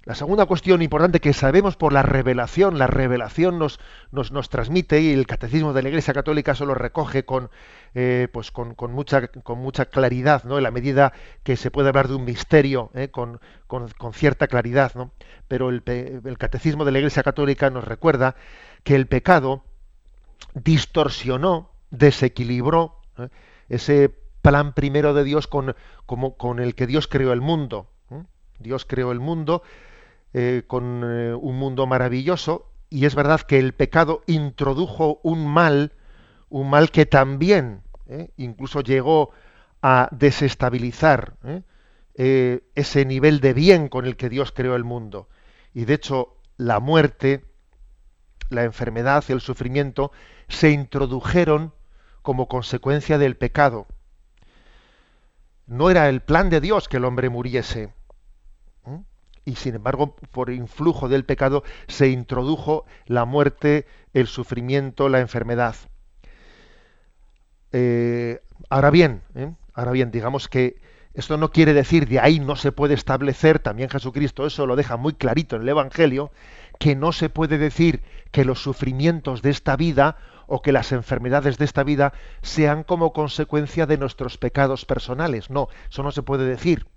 [0.03, 3.79] La segunda cuestión importante que sabemos por la revelación, la revelación nos,
[4.11, 7.51] nos, nos transmite y el catecismo de la Iglesia Católica solo recoge con,
[7.93, 10.57] eh, pues con, mucha, claridad, ¿no?
[10.57, 13.39] en la medida que se puede hablar de un misterio eh, con,
[14.13, 14.93] cierta claridad.
[14.95, 15.11] ¿no?
[15.47, 18.35] Pero el, el, catecismo de la Iglesia Católica nos recuerda
[18.83, 19.63] que el pecado
[20.55, 23.29] distorsionó, desequilibró ¿eh?
[23.69, 24.09] ese
[24.41, 25.75] plan primero de Dios con,
[26.07, 27.87] como, con el que Dios creó el mundo.
[28.57, 29.63] Dios creó el mundo
[30.33, 35.91] eh, con eh, un mundo maravilloso y es verdad que el pecado introdujo un mal,
[36.47, 39.31] un mal que también eh, incluso llegó
[39.81, 41.35] a desestabilizar
[42.13, 45.27] ese nivel de bien con el que Dios creó el mundo.
[45.73, 47.43] Y de hecho la muerte,
[48.49, 50.11] la enfermedad y el sufrimiento
[50.47, 51.73] se introdujeron
[52.21, 53.87] como consecuencia del pecado.
[55.65, 57.93] No era el plan de Dios que el hombre muriese,
[59.45, 65.75] y sin embargo por influjo del pecado se introdujo la muerte, el sufrimiento, la enfermedad.
[67.71, 69.53] Eh, ahora bien, ¿eh?
[69.73, 70.79] ahora bien, digamos que
[71.13, 74.97] esto no quiere decir de ahí no se puede establecer, también Jesucristo eso lo deja
[74.97, 76.31] muy clarito en el Evangelio,
[76.79, 78.01] que no se puede decir
[78.31, 83.13] que los sufrimientos de esta vida o que las enfermedades de esta vida sean como
[83.13, 85.49] consecuencia de nuestros pecados personales.
[85.49, 86.87] No, eso no se puede decir.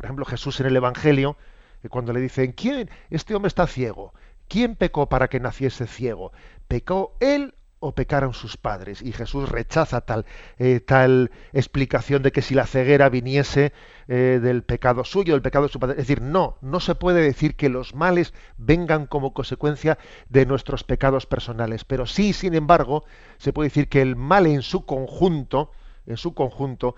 [0.00, 1.36] Por ejemplo, Jesús en el Evangelio,
[1.82, 2.88] eh, cuando le dicen, ¿quién?
[3.10, 4.14] Este hombre está ciego.
[4.48, 6.32] ¿Quién pecó para que naciese ciego?
[6.68, 9.02] ¿Pecó él o pecaron sus padres?
[9.02, 10.24] Y Jesús rechaza tal,
[10.58, 13.74] eh, tal explicación de que si la ceguera viniese
[14.08, 16.00] eh, del pecado suyo, del pecado de su padre.
[16.00, 19.98] Es decir, no, no se puede decir que los males vengan como consecuencia
[20.30, 21.84] de nuestros pecados personales.
[21.84, 23.04] Pero sí, sin embargo,
[23.36, 25.72] se puede decir que el mal en su conjunto,
[26.06, 26.96] en su conjunto,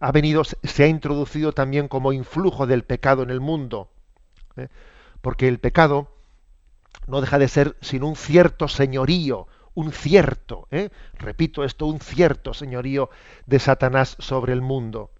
[0.00, 3.90] ha venido, se ha introducido también como influjo del pecado en el mundo.
[4.56, 4.68] ¿eh?
[5.20, 6.08] porque el pecado
[7.06, 10.90] no deja de ser sino un cierto señorío, un cierto, ¿eh?
[11.14, 13.10] repito esto, un cierto señorío
[13.46, 15.10] de Satanás sobre el mundo.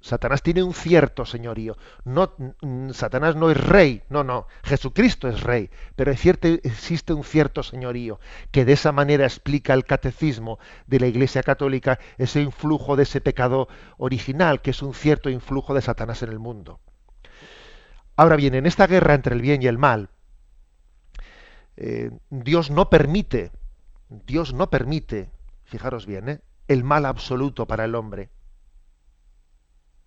[0.00, 1.76] Satanás tiene un cierto señorío.
[2.04, 4.46] No, mm, Satanás no es rey, no, no.
[4.62, 9.74] Jesucristo es rey, pero es cierto, existe un cierto señorío que de esa manera explica
[9.74, 13.68] el catecismo de la Iglesia Católica ese influjo de ese pecado
[13.98, 16.80] original, que es un cierto influjo de Satanás en el mundo.
[18.16, 20.10] Ahora bien, en esta guerra entre el bien y el mal,
[21.76, 23.50] eh, Dios no permite,
[24.08, 25.30] Dios no permite,
[25.64, 26.40] fijaros bien, ¿eh?
[26.68, 28.28] el mal absoluto para el hombre.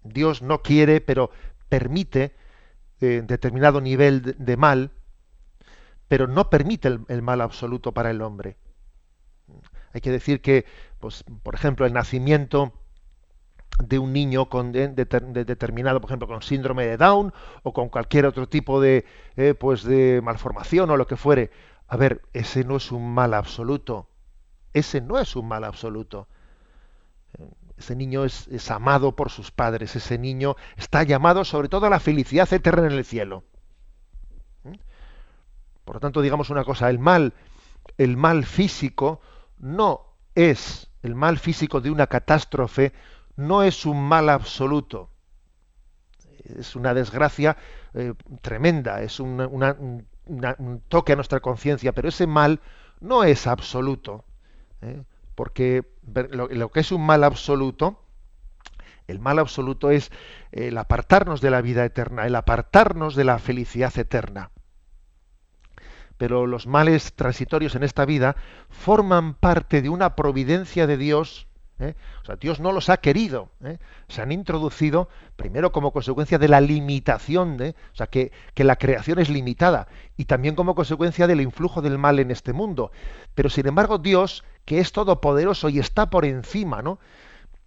[0.06, 1.32] Dios no quiere, pero
[1.68, 2.34] permite
[3.02, 4.92] eh, determinado nivel de, mal,
[6.08, 8.58] pero no permite el, mal absoluto para el hombre.
[9.94, 10.66] Hay que decir que,
[11.00, 12.74] pues, por ejemplo, el nacimiento
[13.84, 18.26] de un niño con de, determinado, por ejemplo, con síndrome de Down o con cualquier
[18.26, 21.52] otro tipo de, eh, pues de malformación o lo que fuere.
[21.88, 24.08] A ver, ese no es un mal absoluto.
[24.74, 26.28] Ese no es un mal absoluto.
[27.78, 29.96] Ese niño es, amado por sus padres.
[29.96, 33.44] Ese niño está llamado sobre todo a la felicidad eterna en el cielo.
[34.64, 34.76] ¿Mm?
[35.84, 37.34] Por lo tanto, digamos una cosa, el mal,
[37.98, 39.20] el mal físico
[39.58, 42.92] no es el mal físico de una catástrofe
[43.36, 45.12] no es un mal absoluto.
[46.44, 47.58] Es una desgracia
[47.94, 52.60] eh, tremenda, es un, un, toque a nuestra conciencia, pero ese mal
[53.00, 54.26] no es absoluto.
[54.82, 55.04] ¿eh?
[55.36, 58.02] Porque lo, que es un mal absoluto,
[59.08, 60.12] el mal absoluto es
[60.52, 64.52] el apartarnos de la vida eterna, el apartarnos de la felicidad eterna.
[66.18, 68.36] Pero los males transitorios en esta vida
[68.70, 71.48] forman parte de una providencia de Dios
[71.80, 71.96] ¿eh?
[72.22, 73.50] O sea, Dios no los ha querido.
[73.64, 73.78] ¿eh?
[74.08, 77.76] Se han introducido primero como consecuencia de la limitación, ¿eh?
[77.94, 81.98] o sea, que, que, la creación es limitada, y también como consecuencia del influjo del
[81.98, 82.92] mal en este mundo.
[83.34, 87.00] Pero sin embargo, Dios, que es todopoderoso y está por encima ¿no?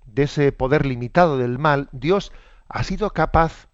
[0.06, 2.32] de ese poder limitado del mal, Dios
[2.68, 3.68] ha sido capaz,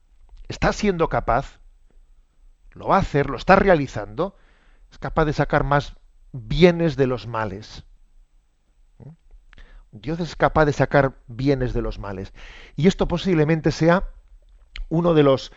[0.48, 1.60] está siendo capaz,
[2.72, 4.36] lo va a hacer, lo está realizando,
[4.90, 5.96] es capaz de sacar más
[6.32, 7.84] bienes de los males.
[9.94, 12.32] Dios es capaz de sacar bienes de los males.
[12.74, 14.08] Y esto posiblemente sea
[14.88, 15.52] uno de los,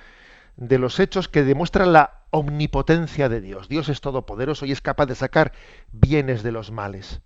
[0.58, 3.68] de los hechos que demuestran la omnipotencia de Dios.
[3.68, 5.54] Dios es todopoderoso y es capaz de sacar
[5.92, 7.22] bienes de los males.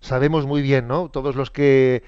[0.00, 1.08] Sabemos muy bien, ¿no?
[1.08, 2.02] Todos los que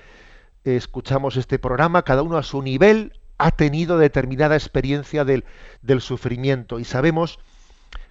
[0.65, 5.45] escuchamos este programa, cada uno a su nivel ha tenido determinada experiencia del,
[5.83, 7.39] del sufrimiento y sabemos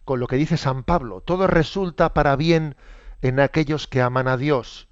[0.06, 2.76] con lo que dice San Pablo, todo resulta para bien
[3.22, 4.89] en aquellos que aman a Dios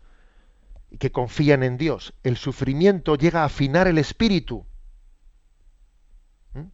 [1.00, 2.14] que confían en Dios.
[2.24, 4.66] El sufrimiento llega a afinar el espíritu.
[6.54, 6.68] ¿Mm?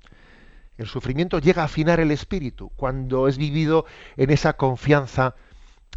[0.77, 3.85] El sufrimiento llega a afinar el espíritu cuando es vivido
[4.17, 5.35] en esa confianza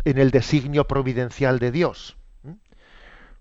[0.05, 2.17] en el designio providencial de Dios.
[2.43, 2.53] ¿Mm?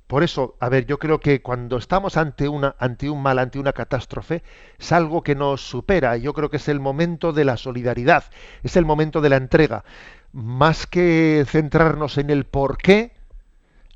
[0.08, 3.60] Por eso, a ver, yo creo que cuando estamos ante una ante un mal, ante
[3.60, 4.44] una catástrofe,
[4.78, 6.18] es algo que nos supera.
[6.18, 8.26] Yo creo que es el momento de la solidaridad,
[8.64, 9.84] es el momento de la entrega.
[10.32, 13.16] Más que centrarnos en el por qué,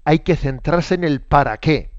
[0.09, 1.91] hay que centrarse en el para qué.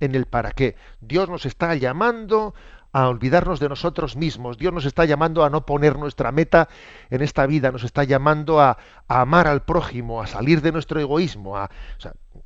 [0.00, 0.74] En el para qué.
[1.00, 2.52] Dios nos está llamando
[2.90, 4.58] a olvidarnos de nosotros mismos.
[4.58, 6.68] Dios nos está llamando a no poner nuestra meta
[7.10, 8.76] en esta vida, nos está llamando a,
[9.06, 11.70] amar al prójimo, a salir de nuestro egoísmo, a,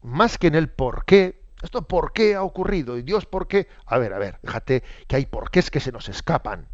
[0.02, 1.42] más que en el por qué.
[1.62, 2.98] ¿Esto por qué ha ocurrido?
[2.98, 3.66] ¿Y Dios por qué?
[3.86, 6.68] A ver, a ver, fíjate que hay porqués que se nos escapan.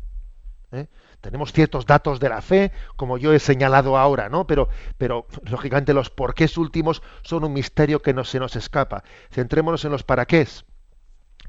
[0.72, 0.88] ¿eh?
[1.24, 4.46] Tenemos ciertos datos de la fe, como yo he señalado ahora, ¿no?
[4.46, 4.68] Pero,
[4.98, 9.04] pero lógicamente los porqués últimos son un misterio que no se nos escapa.
[9.30, 10.46] Centrémonos en los para qué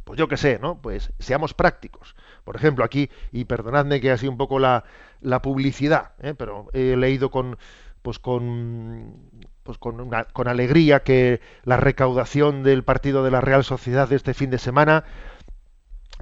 [0.06, 0.82] pues yo qué sé, ¿no?
[0.82, 2.16] Pues seamos prácticos.
[2.46, 4.86] Por ejemplo, aquí, y perdonadme que ha sido un poco la,
[5.20, 6.36] la publicidad, ¿eh?
[6.38, 7.58] pero he leído con
[8.02, 9.16] pues con
[9.64, 14.36] pues con, con alegría que la recaudación del partido de la Real Sociedad de este
[14.36, 15.04] fin de semana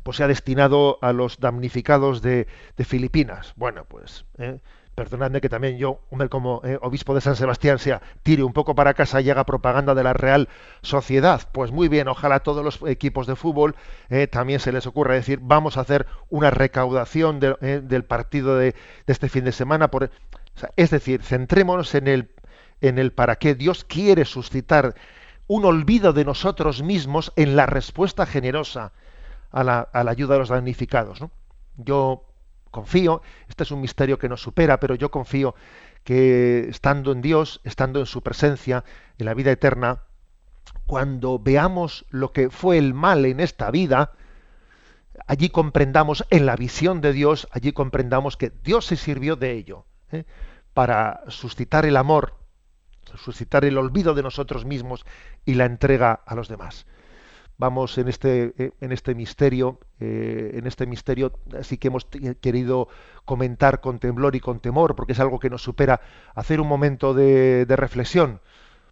[0.04, 2.48] pues se ha destinado a los damnificados de,
[2.78, 3.54] de Filipinas.
[3.56, 4.60] Bueno, pues ¿eh?
[4.96, 8.94] perdonadme que también yo, como eh, obispo de San Sebastián, sea tire un poco para
[8.94, 10.50] casa y haga propaganda de la Real
[10.82, 11.42] Sociedad.
[11.52, 13.76] Pues muy bien, ojalá a todos los equipos de fútbol
[14.10, 18.76] eh, también se les ocurra decir, vamos a hacer una recaudación eh, del partido de,
[19.08, 19.90] este fin de semana.
[19.90, 20.12] Por,
[20.76, 22.32] es decir, centrémonos en el,
[22.82, 24.94] en el para qué Dios quiere suscitar
[25.48, 28.94] un olvido de nosotros mismos en la respuesta generosa
[29.54, 31.22] a la, ayuda de los damnificados.
[31.22, 31.32] ¿no?
[31.78, 32.26] Yo
[32.72, 35.56] confío, este es un misterio que nos supera, pero yo confío
[36.04, 38.84] que estando en Dios, estando en su presencia,
[39.18, 40.02] en la vida eterna,
[40.86, 44.12] cuando veamos lo que fue el mal en esta vida,
[45.28, 49.86] allí comprendamos en la visión de Dios, allí comprendamos que Dios se sirvió de ello
[50.12, 50.26] ¿eh?
[50.74, 52.40] para suscitar el amor,
[53.16, 55.06] suscitar el olvido de nosotros mismos
[55.46, 56.88] y la entrega a los demás
[57.58, 62.06] vamos en este, eh, en este misterio, eh, en este misterio, así que hemos
[62.42, 62.88] querido
[63.26, 66.02] comentar con temblor y con temor, porque es algo que nos supera,
[66.36, 68.42] hacer un momento de, de reflexión,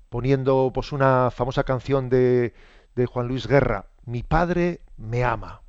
[0.09, 2.53] poniendo pues una famosa canción de,
[2.95, 5.61] de Juan Luis Guerra, Mi padre me ama.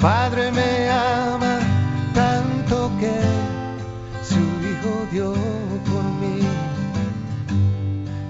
[0.00, 1.58] Padre me ama
[2.14, 3.20] tanto que
[4.22, 5.34] su Hijo dio
[5.90, 6.40] por mí.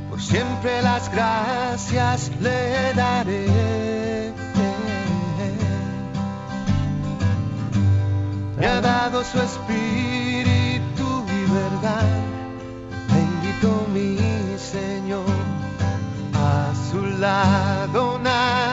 [0.09, 3.47] Por siempre las gracias le daré.
[8.59, 12.09] Me ha dado su espíritu y verdad.
[13.15, 14.19] Bendito mi
[14.59, 15.25] Señor.
[16.35, 18.70] A su lado nada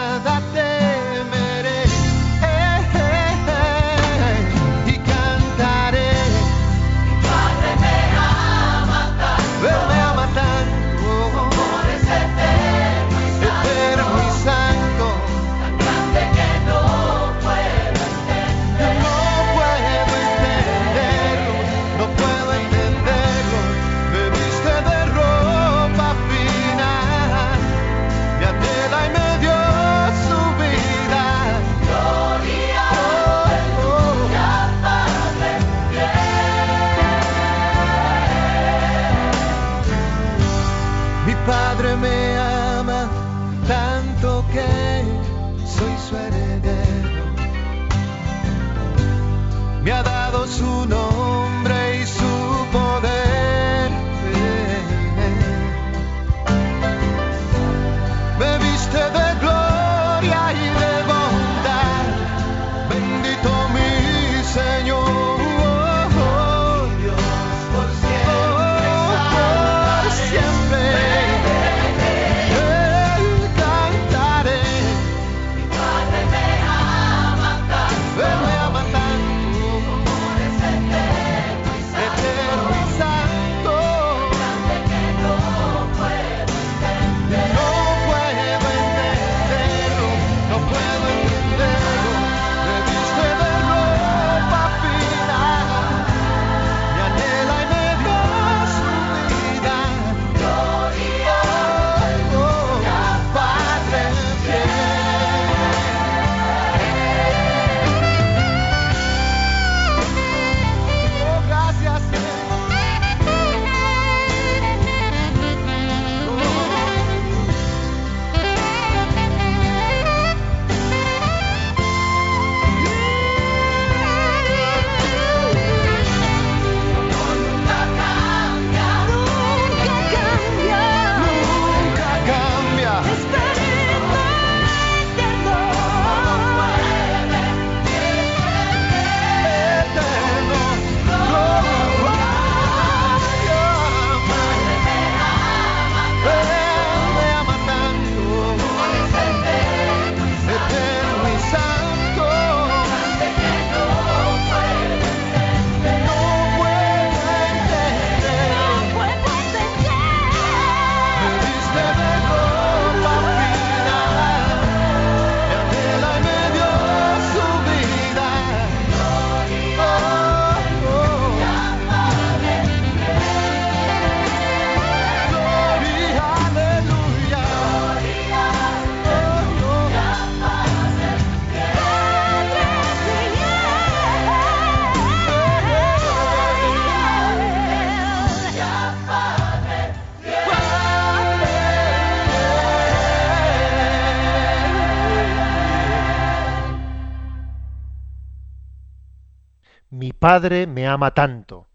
[200.28, 201.70] Padre me ama tanto.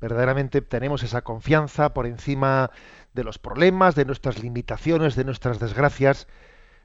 [0.00, 2.70] Verdaderamente tenemos esa confianza por encima
[3.14, 6.28] de los problemas, de nuestras limitaciones, de nuestras desgracias.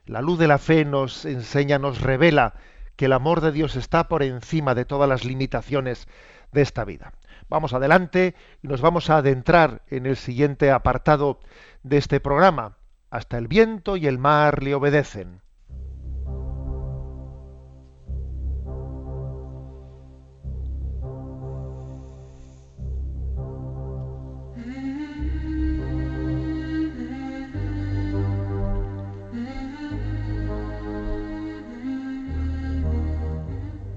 [0.04, 2.54] La luz de la fe nos enseña, nos revela
[2.96, 6.08] que el amor de Dios está por encima de todas las limitaciones
[6.50, 7.12] de esta vida.
[7.48, 11.38] Vamos adelante y nos vamos a adentrar en el siguiente apartado
[11.84, 12.78] de este programa.
[13.10, 15.40] Hasta el viento y el mar le obedecen.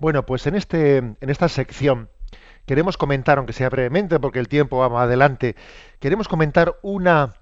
[0.00, 2.08] Bueno, pues en, este, en esta sección
[2.66, 5.56] queremos comentar, aunque sea brevemente, porque el tiempo va más adelante,
[5.98, 7.34] queremos comentar una,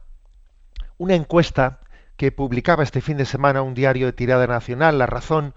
[0.97, 1.81] una encuesta
[2.17, 5.53] que publicaba este fin de semana un diario de tirada nacional, La Razón,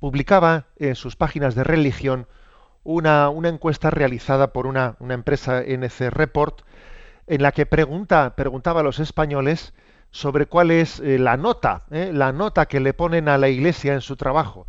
[0.00, 2.26] publicaba en sus páginas de religión
[2.82, 6.62] una, una encuesta realizada por una, una, empresa NC Report
[7.26, 9.74] en la que pregunta, preguntaba a los españoles
[10.10, 13.92] sobre cuál es eh, la nota, eh, la nota que le ponen a la Iglesia
[13.92, 14.66] en su trabajo.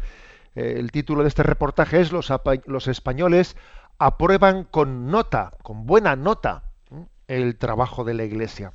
[0.59, 3.55] El título de este reportaje es los, españoles
[3.97, 6.63] aprueban con nota, con buena nota,
[7.27, 8.73] el trabajo de la Iglesia.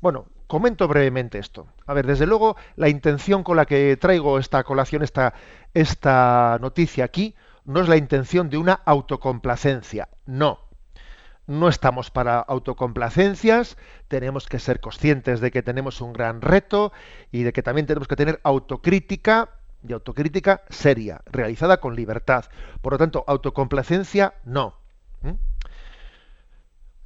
[0.00, 1.66] Bueno, comento brevemente esto.
[1.86, 5.02] A ver, desde luego, la intención con la que traigo esta colación,
[5.74, 10.08] esta noticia aquí, no es la intención de una autocomplacencia.
[10.24, 10.60] No.
[11.46, 13.76] No estamos para autocomplacencias,
[14.08, 16.92] tenemos que ser conscientes de que tenemos un gran reto
[17.32, 22.46] y de que también tenemos que tener autocrítica de autocrítica seria, realizada con libertad.
[22.80, 24.76] Por lo tanto, autocomplacencia no.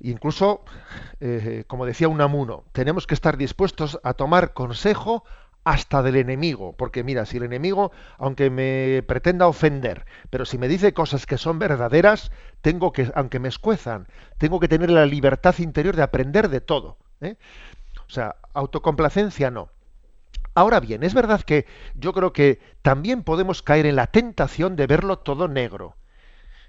[0.01, 0.65] Incluso,
[1.21, 5.25] eh, como decía Unamuno, tenemos que estar dispuestos a tomar consejo
[5.65, 10.67] hasta del enemigo, porque mira, si el enemigo, aunque me pretenda ofender, pero si me
[10.67, 14.09] dice cosas que son verdaderas, tengo que, aunque me escuezan,
[14.39, 16.99] tengo que tener la libertad interior de aprender de todo.
[17.21, 17.37] ¿eh?
[18.07, 19.71] O sea, autocomplacencia no.
[20.55, 24.87] Ahora bien, es verdad que yo creo que también podemos caer en la tentación de
[24.87, 25.97] verlo todo negro.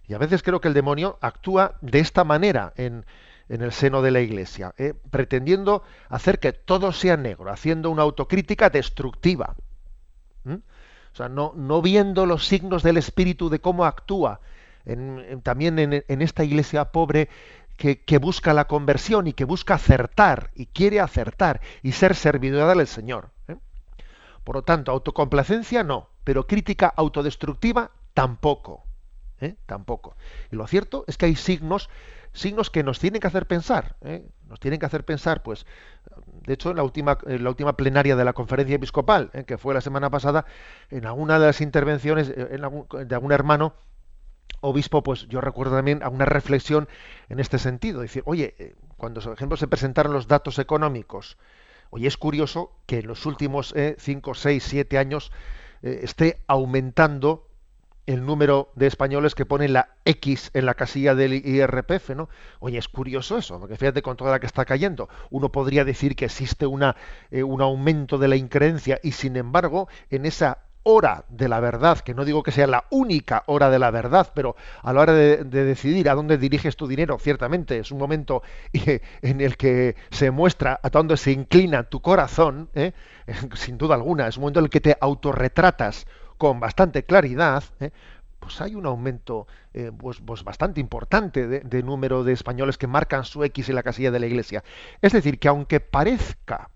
[0.08, 3.06] Y a veces creo que el demonio actúa de esta manera en,
[3.50, 4.94] el seno de la iglesia, ¿eh?
[5.12, 9.56] pretendiendo hacer que todo sea negro, haciendo una autocrítica destructiva.
[10.46, 14.40] O sea, no, no, viendo los signos del espíritu de cómo actúa
[15.44, 17.30] también en, esta iglesia pobre
[17.78, 22.76] que, que, busca la conversión y que busca acertar y quiere acertar y ser servidora
[22.76, 23.33] del Señor.
[24.44, 28.84] Por lo tanto, autocomplacencia no, pero crítica autodestructiva tampoco.
[29.40, 29.56] ¿eh?
[29.66, 30.16] Tampoco.
[30.52, 31.90] Y lo cierto es que hay signos,
[32.34, 33.96] signos que nos tienen que hacer pensar.
[34.02, 34.28] ¿eh?
[34.48, 35.66] Nos tienen que hacer pensar, pues,
[36.46, 39.44] de hecho, en la última, en la última plenaria de la conferencia episcopal, ¿eh?
[39.46, 40.46] que fue la semana pasada,
[40.90, 43.74] en alguna de las intervenciones de algún hermano,
[44.62, 46.88] obispo, pues yo recuerdo también a una reflexión
[47.30, 48.02] en este sentido.
[48.02, 51.38] Decir, oye, cuando, por ejemplo, se presentaron los datos económicos,
[51.96, 55.32] Hoy es curioso que en los últimos 5, 6, 7 años
[55.84, 57.48] eh, esté aumentando
[58.08, 62.30] el número de españoles que ponen la X en la casilla del IRPF, ¿no?
[62.60, 65.08] Oye, es curioso eso, porque fíjate con toda la que está cayendo.
[65.30, 66.96] Uno podría decir que existe una,
[67.30, 72.00] eh, un aumento de la increencia y sin embargo, en esa hora de la verdad,
[72.00, 75.14] que no digo que sea la única hora de la verdad, pero a la hora
[75.14, 80.32] de, decidir a dónde diriges tu dinero, ciertamente es un momento en el que se
[80.32, 82.92] muestra a dónde se inclina tu corazón, ¿eh?
[83.56, 86.06] sin duda alguna, es un momento en el que te autorretratas
[86.38, 87.92] con bastante claridad, ¿eh?
[88.40, 92.88] pues hay un aumento eh, pues, pues, bastante importante de, de número de españoles que
[92.88, 94.64] marcan su X en la casilla de la iglesia.
[95.02, 96.70] Es decir, que aunque parezca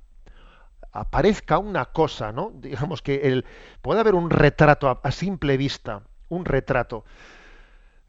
[0.92, 2.52] aparezca una cosa, ¿no?
[2.54, 3.46] Digamos que el,
[3.82, 7.06] puede haber un retrato a, simple vista, un retrato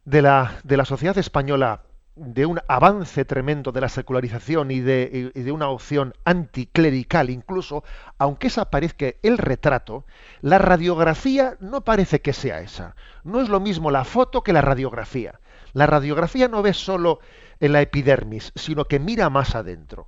[0.05, 1.83] de la, de la sociedad española
[2.15, 7.83] de un avance tremendo de la secularización y de, y de, una opción anticlerical incluso,
[8.17, 10.05] aunque esa parezca el retrato,
[10.41, 12.95] la radiografía no parece que sea esa.
[13.23, 15.39] No es lo mismo la foto que la radiografía.
[15.71, 17.19] La radiografía no ve solo
[17.61, 20.07] en la epidermis, sino que mira más adentro.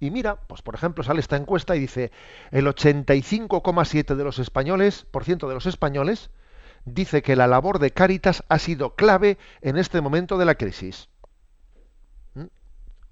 [0.00, 2.10] Y mira, pues por ejemplo, sale esta encuesta y dice
[2.50, 6.30] el 85,7 de los españoles, por ciento de los españoles,
[6.84, 11.08] dice que la labor de Cáritas ha sido clave en este momento de la crisis.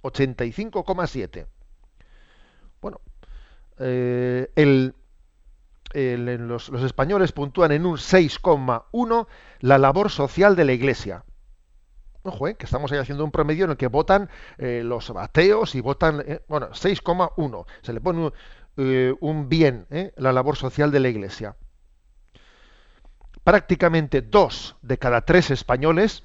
[0.03, 1.45] 85,7.
[1.45, 1.49] ¿Mm?
[2.81, 3.01] Bueno,
[3.79, 4.51] eh,
[5.95, 9.27] los, los, españoles puntúan en un 6,1
[9.61, 11.25] la labor social de la Iglesia.
[12.25, 15.75] Ojo, eh, que estamos ahí haciendo un promedio en el que votan eh, los ateos
[15.75, 17.67] y votan, eh, bueno, 6,1.
[17.83, 18.33] Se le pone un,
[18.77, 21.57] eh, un bien la labor social de la Iglesia
[23.45, 26.23] prácticamente dos de cada tres españoles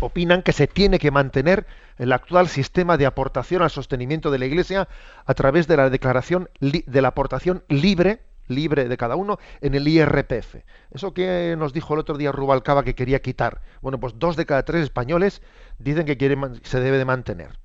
[0.00, 1.66] opinan que se tiene que mantener
[1.98, 4.88] el actual sistema de aportación al sostenimiento de la Iglesia
[5.24, 9.86] a través de la declaración de la aportación libre libre de cada uno en el
[9.88, 10.56] IRPF.
[10.90, 13.62] Eso que nos dijo el otro día Rubalcaba que quería quitar.
[13.80, 15.42] Bueno, pues dos de cada tres españoles
[15.78, 16.16] dicen que
[16.62, 17.58] se debe de mantener.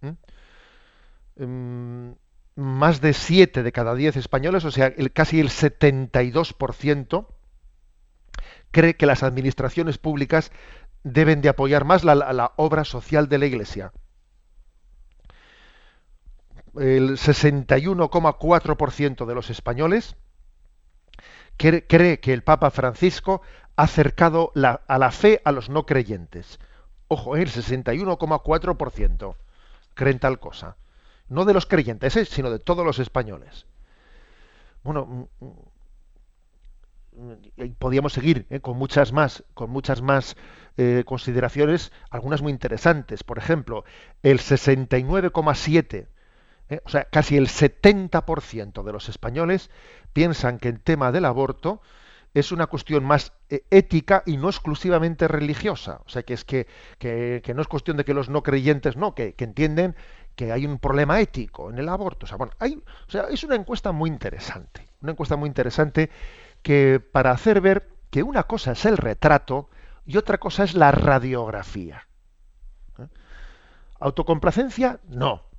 [0.00, 1.44] ¿Mm?
[1.44, 2.12] Mm,
[2.56, 7.26] más de siete de cada diez españoles, o sea, el, casi el 72%,
[8.70, 10.52] cree que las administraciones públicas
[11.02, 13.92] deben de apoyar más la, obra social de la Iglesia.
[16.76, 20.16] El 61,4% de los españoles
[21.56, 23.42] cree, que el Papa Francisco
[23.76, 26.58] ha acercado a la fe a los no creyentes.
[27.08, 29.36] Ojo, el 61,4%
[29.94, 30.76] creen tal cosa.
[31.28, 32.24] No de los creyentes, ¿eh?
[32.24, 33.66] sino de todos los españoles.
[34.82, 35.28] Bueno,
[37.78, 38.60] podíamos seguir ¿eh?
[38.60, 40.36] con muchas más, con muchas más
[40.76, 43.24] eh, consideraciones, algunas muy interesantes.
[43.24, 43.84] Por ejemplo,
[44.22, 46.06] el 69,7,
[46.70, 46.80] ¿eh?
[46.84, 49.70] o sea, casi el 70% de los españoles
[50.12, 51.80] piensan que el tema del aborto
[52.32, 56.00] es una cuestión más ética y no exclusivamente religiosa.
[56.06, 56.68] O sea, que es que,
[56.98, 59.96] que, no es cuestión de que los no creyentes no, que, que, entienden
[60.36, 62.26] que hay un problema ético en el aborto.
[62.26, 62.52] O sea, bueno,
[63.30, 64.86] es una encuesta muy interesante.
[65.02, 66.10] Una encuesta muy interesante
[66.62, 69.68] que para hacer ver que una cosa es el retrato
[70.06, 72.06] y otra cosa es la radiografía.
[72.98, 73.06] ¿Eh?
[73.98, 75.49] Autocomplacencia, no.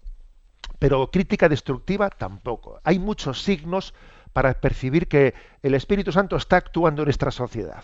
[0.81, 2.81] Pero crítica destructiva, tampoco.
[2.83, 3.93] Hay muchos signos
[4.33, 7.83] para percibir que el Espíritu Santo está actuando en nuestra sociedad.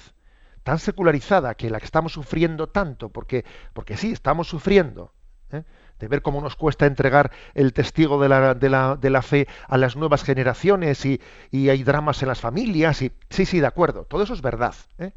[0.64, 5.14] Tan secularizada que la que estamos sufriendo tanto, porque, porque sí, estamos sufriendo.
[5.52, 5.64] ¿eh?
[6.00, 9.48] de ver cómo nos cuesta entregar el testigo de la, de la, de la fe
[9.68, 11.22] a las nuevas generaciones y,
[11.52, 13.04] y, hay dramas en las familias.
[13.04, 14.74] Y, sí, sí, de acuerdo, todo eso es verdad.
[14.98, 15.12] ¿eh?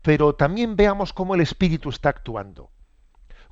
[0.00, 2.70] Pero también veamos cómo el Espíritu está actuando,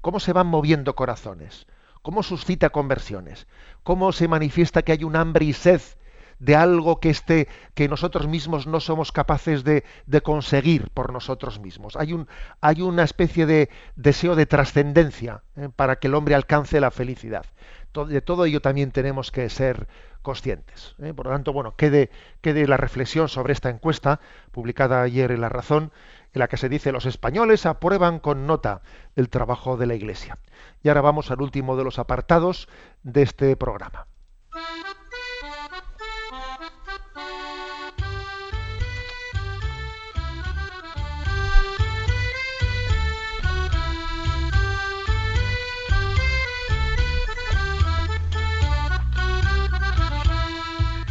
[0.00, 1.66] cómo se van moviendo corazones,
[2.02, 3.46] cómo suscita conversiones,
[3.82, 5.80] cómo se manifiesta que hay un hambre y sed
[6.42, 9.84] de algo que esté que nosotros mismos no somos capaces de,
[10.22, 11.96] conseguir por nosotros mismos.
[11.96, 15.68] Hay una especie de deseo de trascendencia ¿eh?
[15.74, 17.46] para que el hombre alcance la felicidad.
[18.08, 19.86] de todo ello también tenemos que ser
[20.22, 20.96] conscientes.
[21.00, 21.14] ¿eh?
[21.14, 24.18] Por lo tanto, bueno, quede, quede la reflexión sobre esta encuesta
[24.50, 25.92] publicada ayer en La Razón,
[26.32, 28.82] en la que se dice los españoles aprueban con nota
[29.16, 30.38] el trabajo de la Iglesia.
[30.82, 32.68] Y ahora vamos al último de los apartados
[33.02, 34.06] de este programa.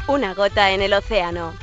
[0.08, 1.61] Una gota en el océano.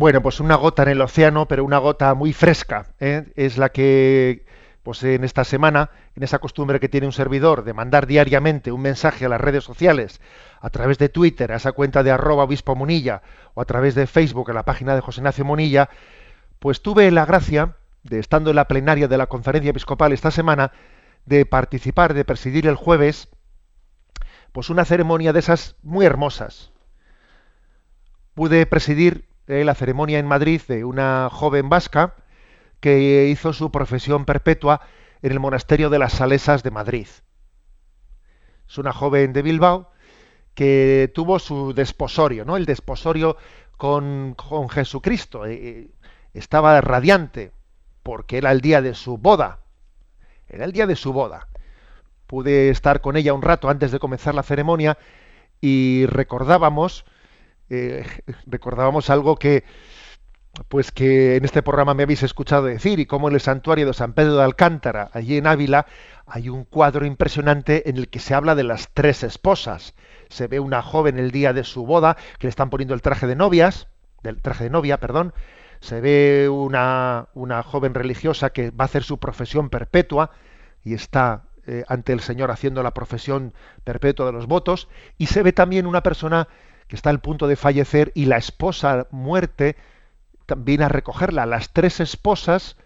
[0.00, 2.86] Bueno, pues una gota en el océano, pero una gota muy fresca.
[3.00, 3.30] ¿eh?
[3.36, 4.46] Es la que,
[4.82, 8.80] pues en esta semana, en esa costumbre que tiene un servidor de mandar diariamente un
[8.80, 10.22] mensaje a las redes sociales,
[10.58, 13.20] a través de Twitter, a esa cuenta de arroba obispo Munilla,
[13.52, 15.90] o a través de Facebook, a la página de José Ignacio Monilla,
[16.60, 20.72] pues tuve la gracia, de estando en la plenaria de la conferencia episcopal esta semana,
[21.26, 23.28] de participar, de presidir el jueves,
[24.52, 26.72] pues una ceremonia de esas muy hermosas.
[28.32, 32.14] Pude presidir la ceremonia en Madrid de una joven vasca
[32.80, 34.80] que hizo su profesión perpetua
[35.22, 37.08] en el monasterio de las Salesas de Madrid.
[38.68, 39.90] Es una joven de Bilbao
[40.54, 42.56] que tuvo su desposorio, ¿no?
[42.56, 43.36] El desposorio
[43.76, 45.46] con, con Jesucristo.
[45.46, 45.90] Eh, eh,
[46.32, 47.52] estaba radiante
[48.02, 49.60] porque era el día de su boda.
[50.48, 51.48] Era el día de su boda.
[52.26, 54.96] Pude estar con ella un rato antes de comenzar la ceremonia
[55.60, 57.04] y recordábamos,
[57.70, 58.04] eh,
[58.46, 59.64] recordábamos algo que,
[60.68, 63.94] pues que en este programa me habéis escuchado decir y como en el santuario de
[63.94, 65.86] San Pedro de Alcántara, allí en Ávila,
[66.26, 69.94] hay un cuadro impresionante en el que se habla de las tres esposas.
[70.28, 73.26] Se ve una joven el día de su boda que le están poniendo el traje
[73.26, 73.88] de novias,
[74.22, 75.32] del traje de novia, perdón.
[75.80, 80.30] Se ve una, una joven religiosa que va a hacer su profesión perpetua
[80.84, 84.88] y está eh, ante el Señor haciendo la profesión perpetua de los votos.
[85.18, 86.48] Y se ve también una persona
[86.90, 89.76] que está al punto de fallecer y la esposa muerte
[90.56, 91.46] viene a recogerla.
[91.46, 92.76] Las tres esposas,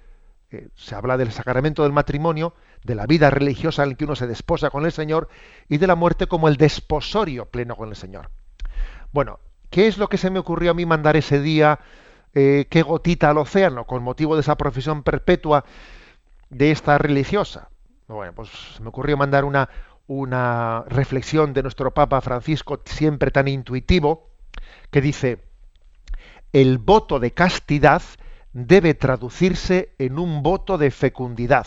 [0.51, 4.15] eh, se habla del sacramento del matrimonio, de la vida religiosa en la que uno
[4.15, 5.31] se desposa con el Señor
[5.71, 8.29] y de la muerte como el desposorio pleno con el Señor.
[9.11, 9.41] Bueno,
[9.71, 11.81] ¿qué es lo que se me ocurrió a mí mandar ese día?
[12.35, 15.65] Eh, ¿Qué gotita al océano con motivo de esa profesión perpetua
[16.51, 17.71] de esta religiosa?
[18.07, 19.71] Bueno, pues se me ocurrió mandar una,
[20.07, 24.31] una reflexión de nuestro Papa Francisco, siempre tan intuitivo,
[24.91, 25.45] que dice,
[26.53, 28.03] el voto de castidad
[28.53, 31.67] debe traducirse en un voto de fecundidad.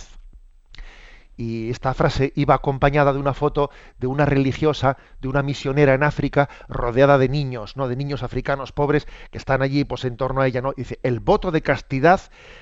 [1.35, 3.69] Y esta frase iba acompañada de una foto
[3.99, 7.87] de una religiosa, de una misionera en África, rodeada de niños, ¿no?
[7.87, 10.73] De niños africanos pobres que están allí, pues en torno a ella, ¿no?
[10.75, 12.21] dice, el voto de castidad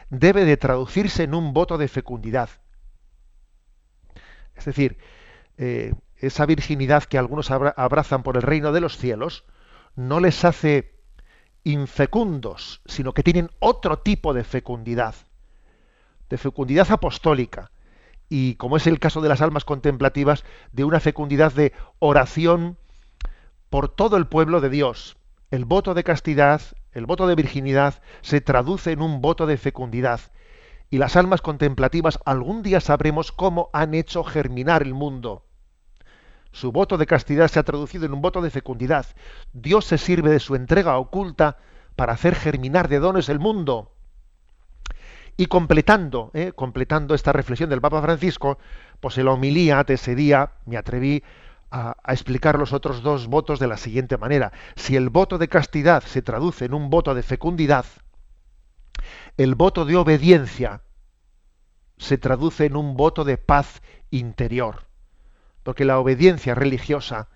[0.10, 2.50] debe de traducirse en un voto de fecundidad.
[4.56, 4.98] Es decir,
[5.58, 9.44] eh, esa virginidad que algunos abrazan por el reino de los cielos,
[9.96, 10.96] no les hace
[11.64, 15.16] infecundos, sino que tienen otro tipo de fecundidad,
[16.30, 17.72] de fecundidad apostólica,
[18.30, 22.78] y como es el caso de las almas contemplativas, de una fecundidad de oración
[23.70, 25.18] por todo el pueblo de Dios.
[25.52, 30.22] El voto de castidad, el voto de virginidad, se traduce en un voto de fecundidad.
[30.96, 35.44] Y las almas contemplativas algún día sabremos cómo han hecho germinar el mundo.
[36.54, 39.06] Su voto de castidad se ha traducido en un voto de fecundidad.
[39.52, 41.58] Dios se sirve de su entrega oculta
[41.98, 43.92] para hacer germinar de dones el mundo.
[45.36, 48.58] Y completando, eh, completando esta reflexión del Papa Francisco,
[49.02, 51.24] pues en la homilía de ese día me atreví
[51.72, 54.54] a, a, explicar los otros dos votos de la siguiente manera.
[54.78, 57.86] Si el voto de castidad se traduce en un voto de fecundidad,
[59.36, 60.84] el voto de obediencia
[61.98, 64.86] se traduce en un voto de paz interior
[65.66, 67.28] porque la obediencia religiosa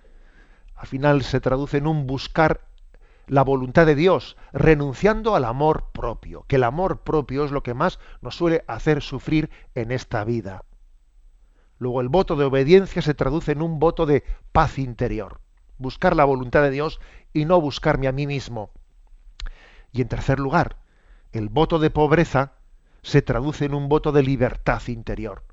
[0.75, 2.61] al final se traduce en un buscar
[3.25, 7.73] la voluntad de Dios, renunciando al amor propio, que el amor propio es lo que
[7.73, 10.63] más nos suele hacer sufrir en esta vida.
[11.79, 15.41] Luego el voto de obediencia se traduce en un voto de paz interior,
[15.79, 16.99] buscar la voluntad de Dios
[17.33, 18.69] y no buscarme a mí mismo.
[19.91, 20.77] Y en tercer lugar,
[21.31, 22.53] el voto de pobreza
[23.01, 25.43] se traduce en un voto de libertad interior.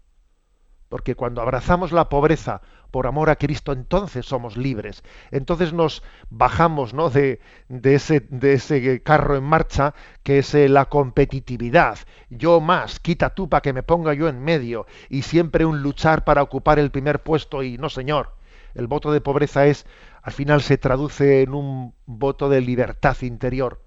[0.88, 2.60] Porque cuando abrazamos la pobreza
[2.92, 5.02] por amor a Cristo, entonces somos libres.
[5.32, 7.10] Entonces nos bajamos ¿no?
[7.10, 11.98] de, ese, de ese carro en marcha que es eh, la competitividad.
[12.30, 14.86] Yo más, quita tú para que me ponga yo en medio.
[15.08, 18.36] Y siempre un luchar para ocupar el primer puesto y no, señor.
[18.74, 19.86] El voto de pobreza es,
[20.22, 23.85] al final se traduce en un voto de libertad interior.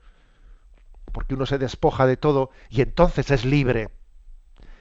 [1.12, 3.90] Porque uno se despoja de todo y entonces es libre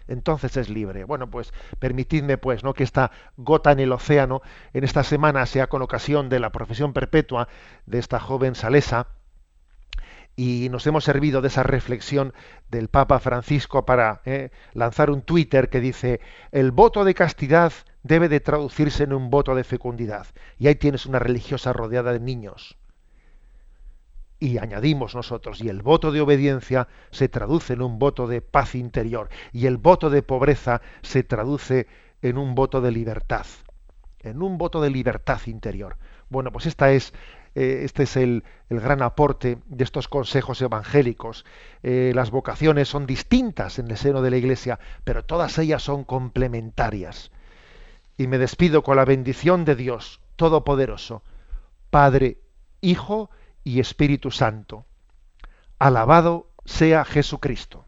[0.09, 1.05] entonces es libre.
[1.05, 2.75] Bueno, pues permitidme pues, ¿no?
[2.75, 6.93] que esta gota en el océano en esta semana sea con ocasión de la profesión
[6.93, 7.49] perpetua
[7.87, 9.09] de esta joven salesa
[10.35, 12.33] y nos hemos servido de esa reflexión
[12.71, 16.21] del Papa Francisco para eh, lanzar un Twitter que dice
[16.53, 17.73] el voto de castidad
[18.05, 20.29] debe de traducirse en un voto de fecundidad.
[20.57, 22.79] Y ahí tienes una religiosa rodeada de niños.
[24.41, 28.75] Y añadimos nosotros, y el voto de obediencia se traduce en un voto de paz
[28.75, 31.89] interior, y el voto de pobreza se traduce
[32.23, 33.47] en un voto de libertad,
[34.21, 35.97] en un voto de libertad interior.
[36.29, 37.13] Bueno, pues esta es,
[37.55, 41.45] eh, este es el, el, gran aporte de estos consejos evangélicos.
[41.83, 46.05] Eh, las vocaciones son distintas en el seno de la Iglesia, pero todas ellas son
[46.05, 47.33] complementarias.
[48.17, 51.23] Y me despido con la bendición de Dios Todopoderoso,
[51.91, 52.39] Padre,
[52.81, 54.87] Hijo y Espíritu Santo.
[55.79, 57.85] Alabado sea Jesucristo.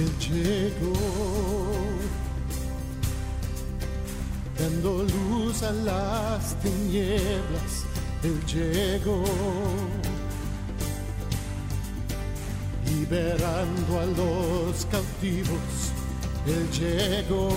[0.00, 0.94] Él llegó,
[4.58, 7.84] dando luz a las tinieblas
[8.22, 9.22] Él llegó,
[12.90, 15.92] liberando a los cautivos.
[16.46, 17.48] Él llegó,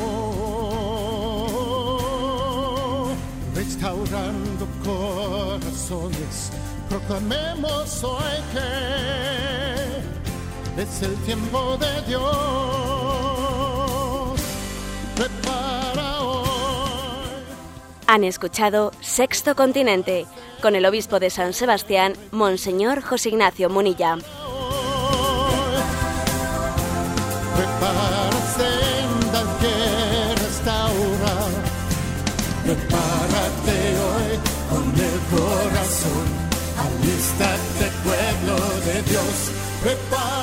[3.55, 6.51] restaurando corazones.
[6.89, 8.41] Proclamemos hoy
[10.75, 12.23] que es el tiempo de Dios.
[15.15, 16.49] Prepara hoy.
[18.07, 20.25] Han escuchado Sexto Continente
[20.61, 24.17] con el obispo de San Sebastián, Monseñor José Ignacio Munilla.
[32.73, 34.39] Prepárate hoy
[34.71, 36.25] con el corazón.
[36.75, 39.51] Alístate, pueblo de Dios.
[39.83, 40.42] Prepara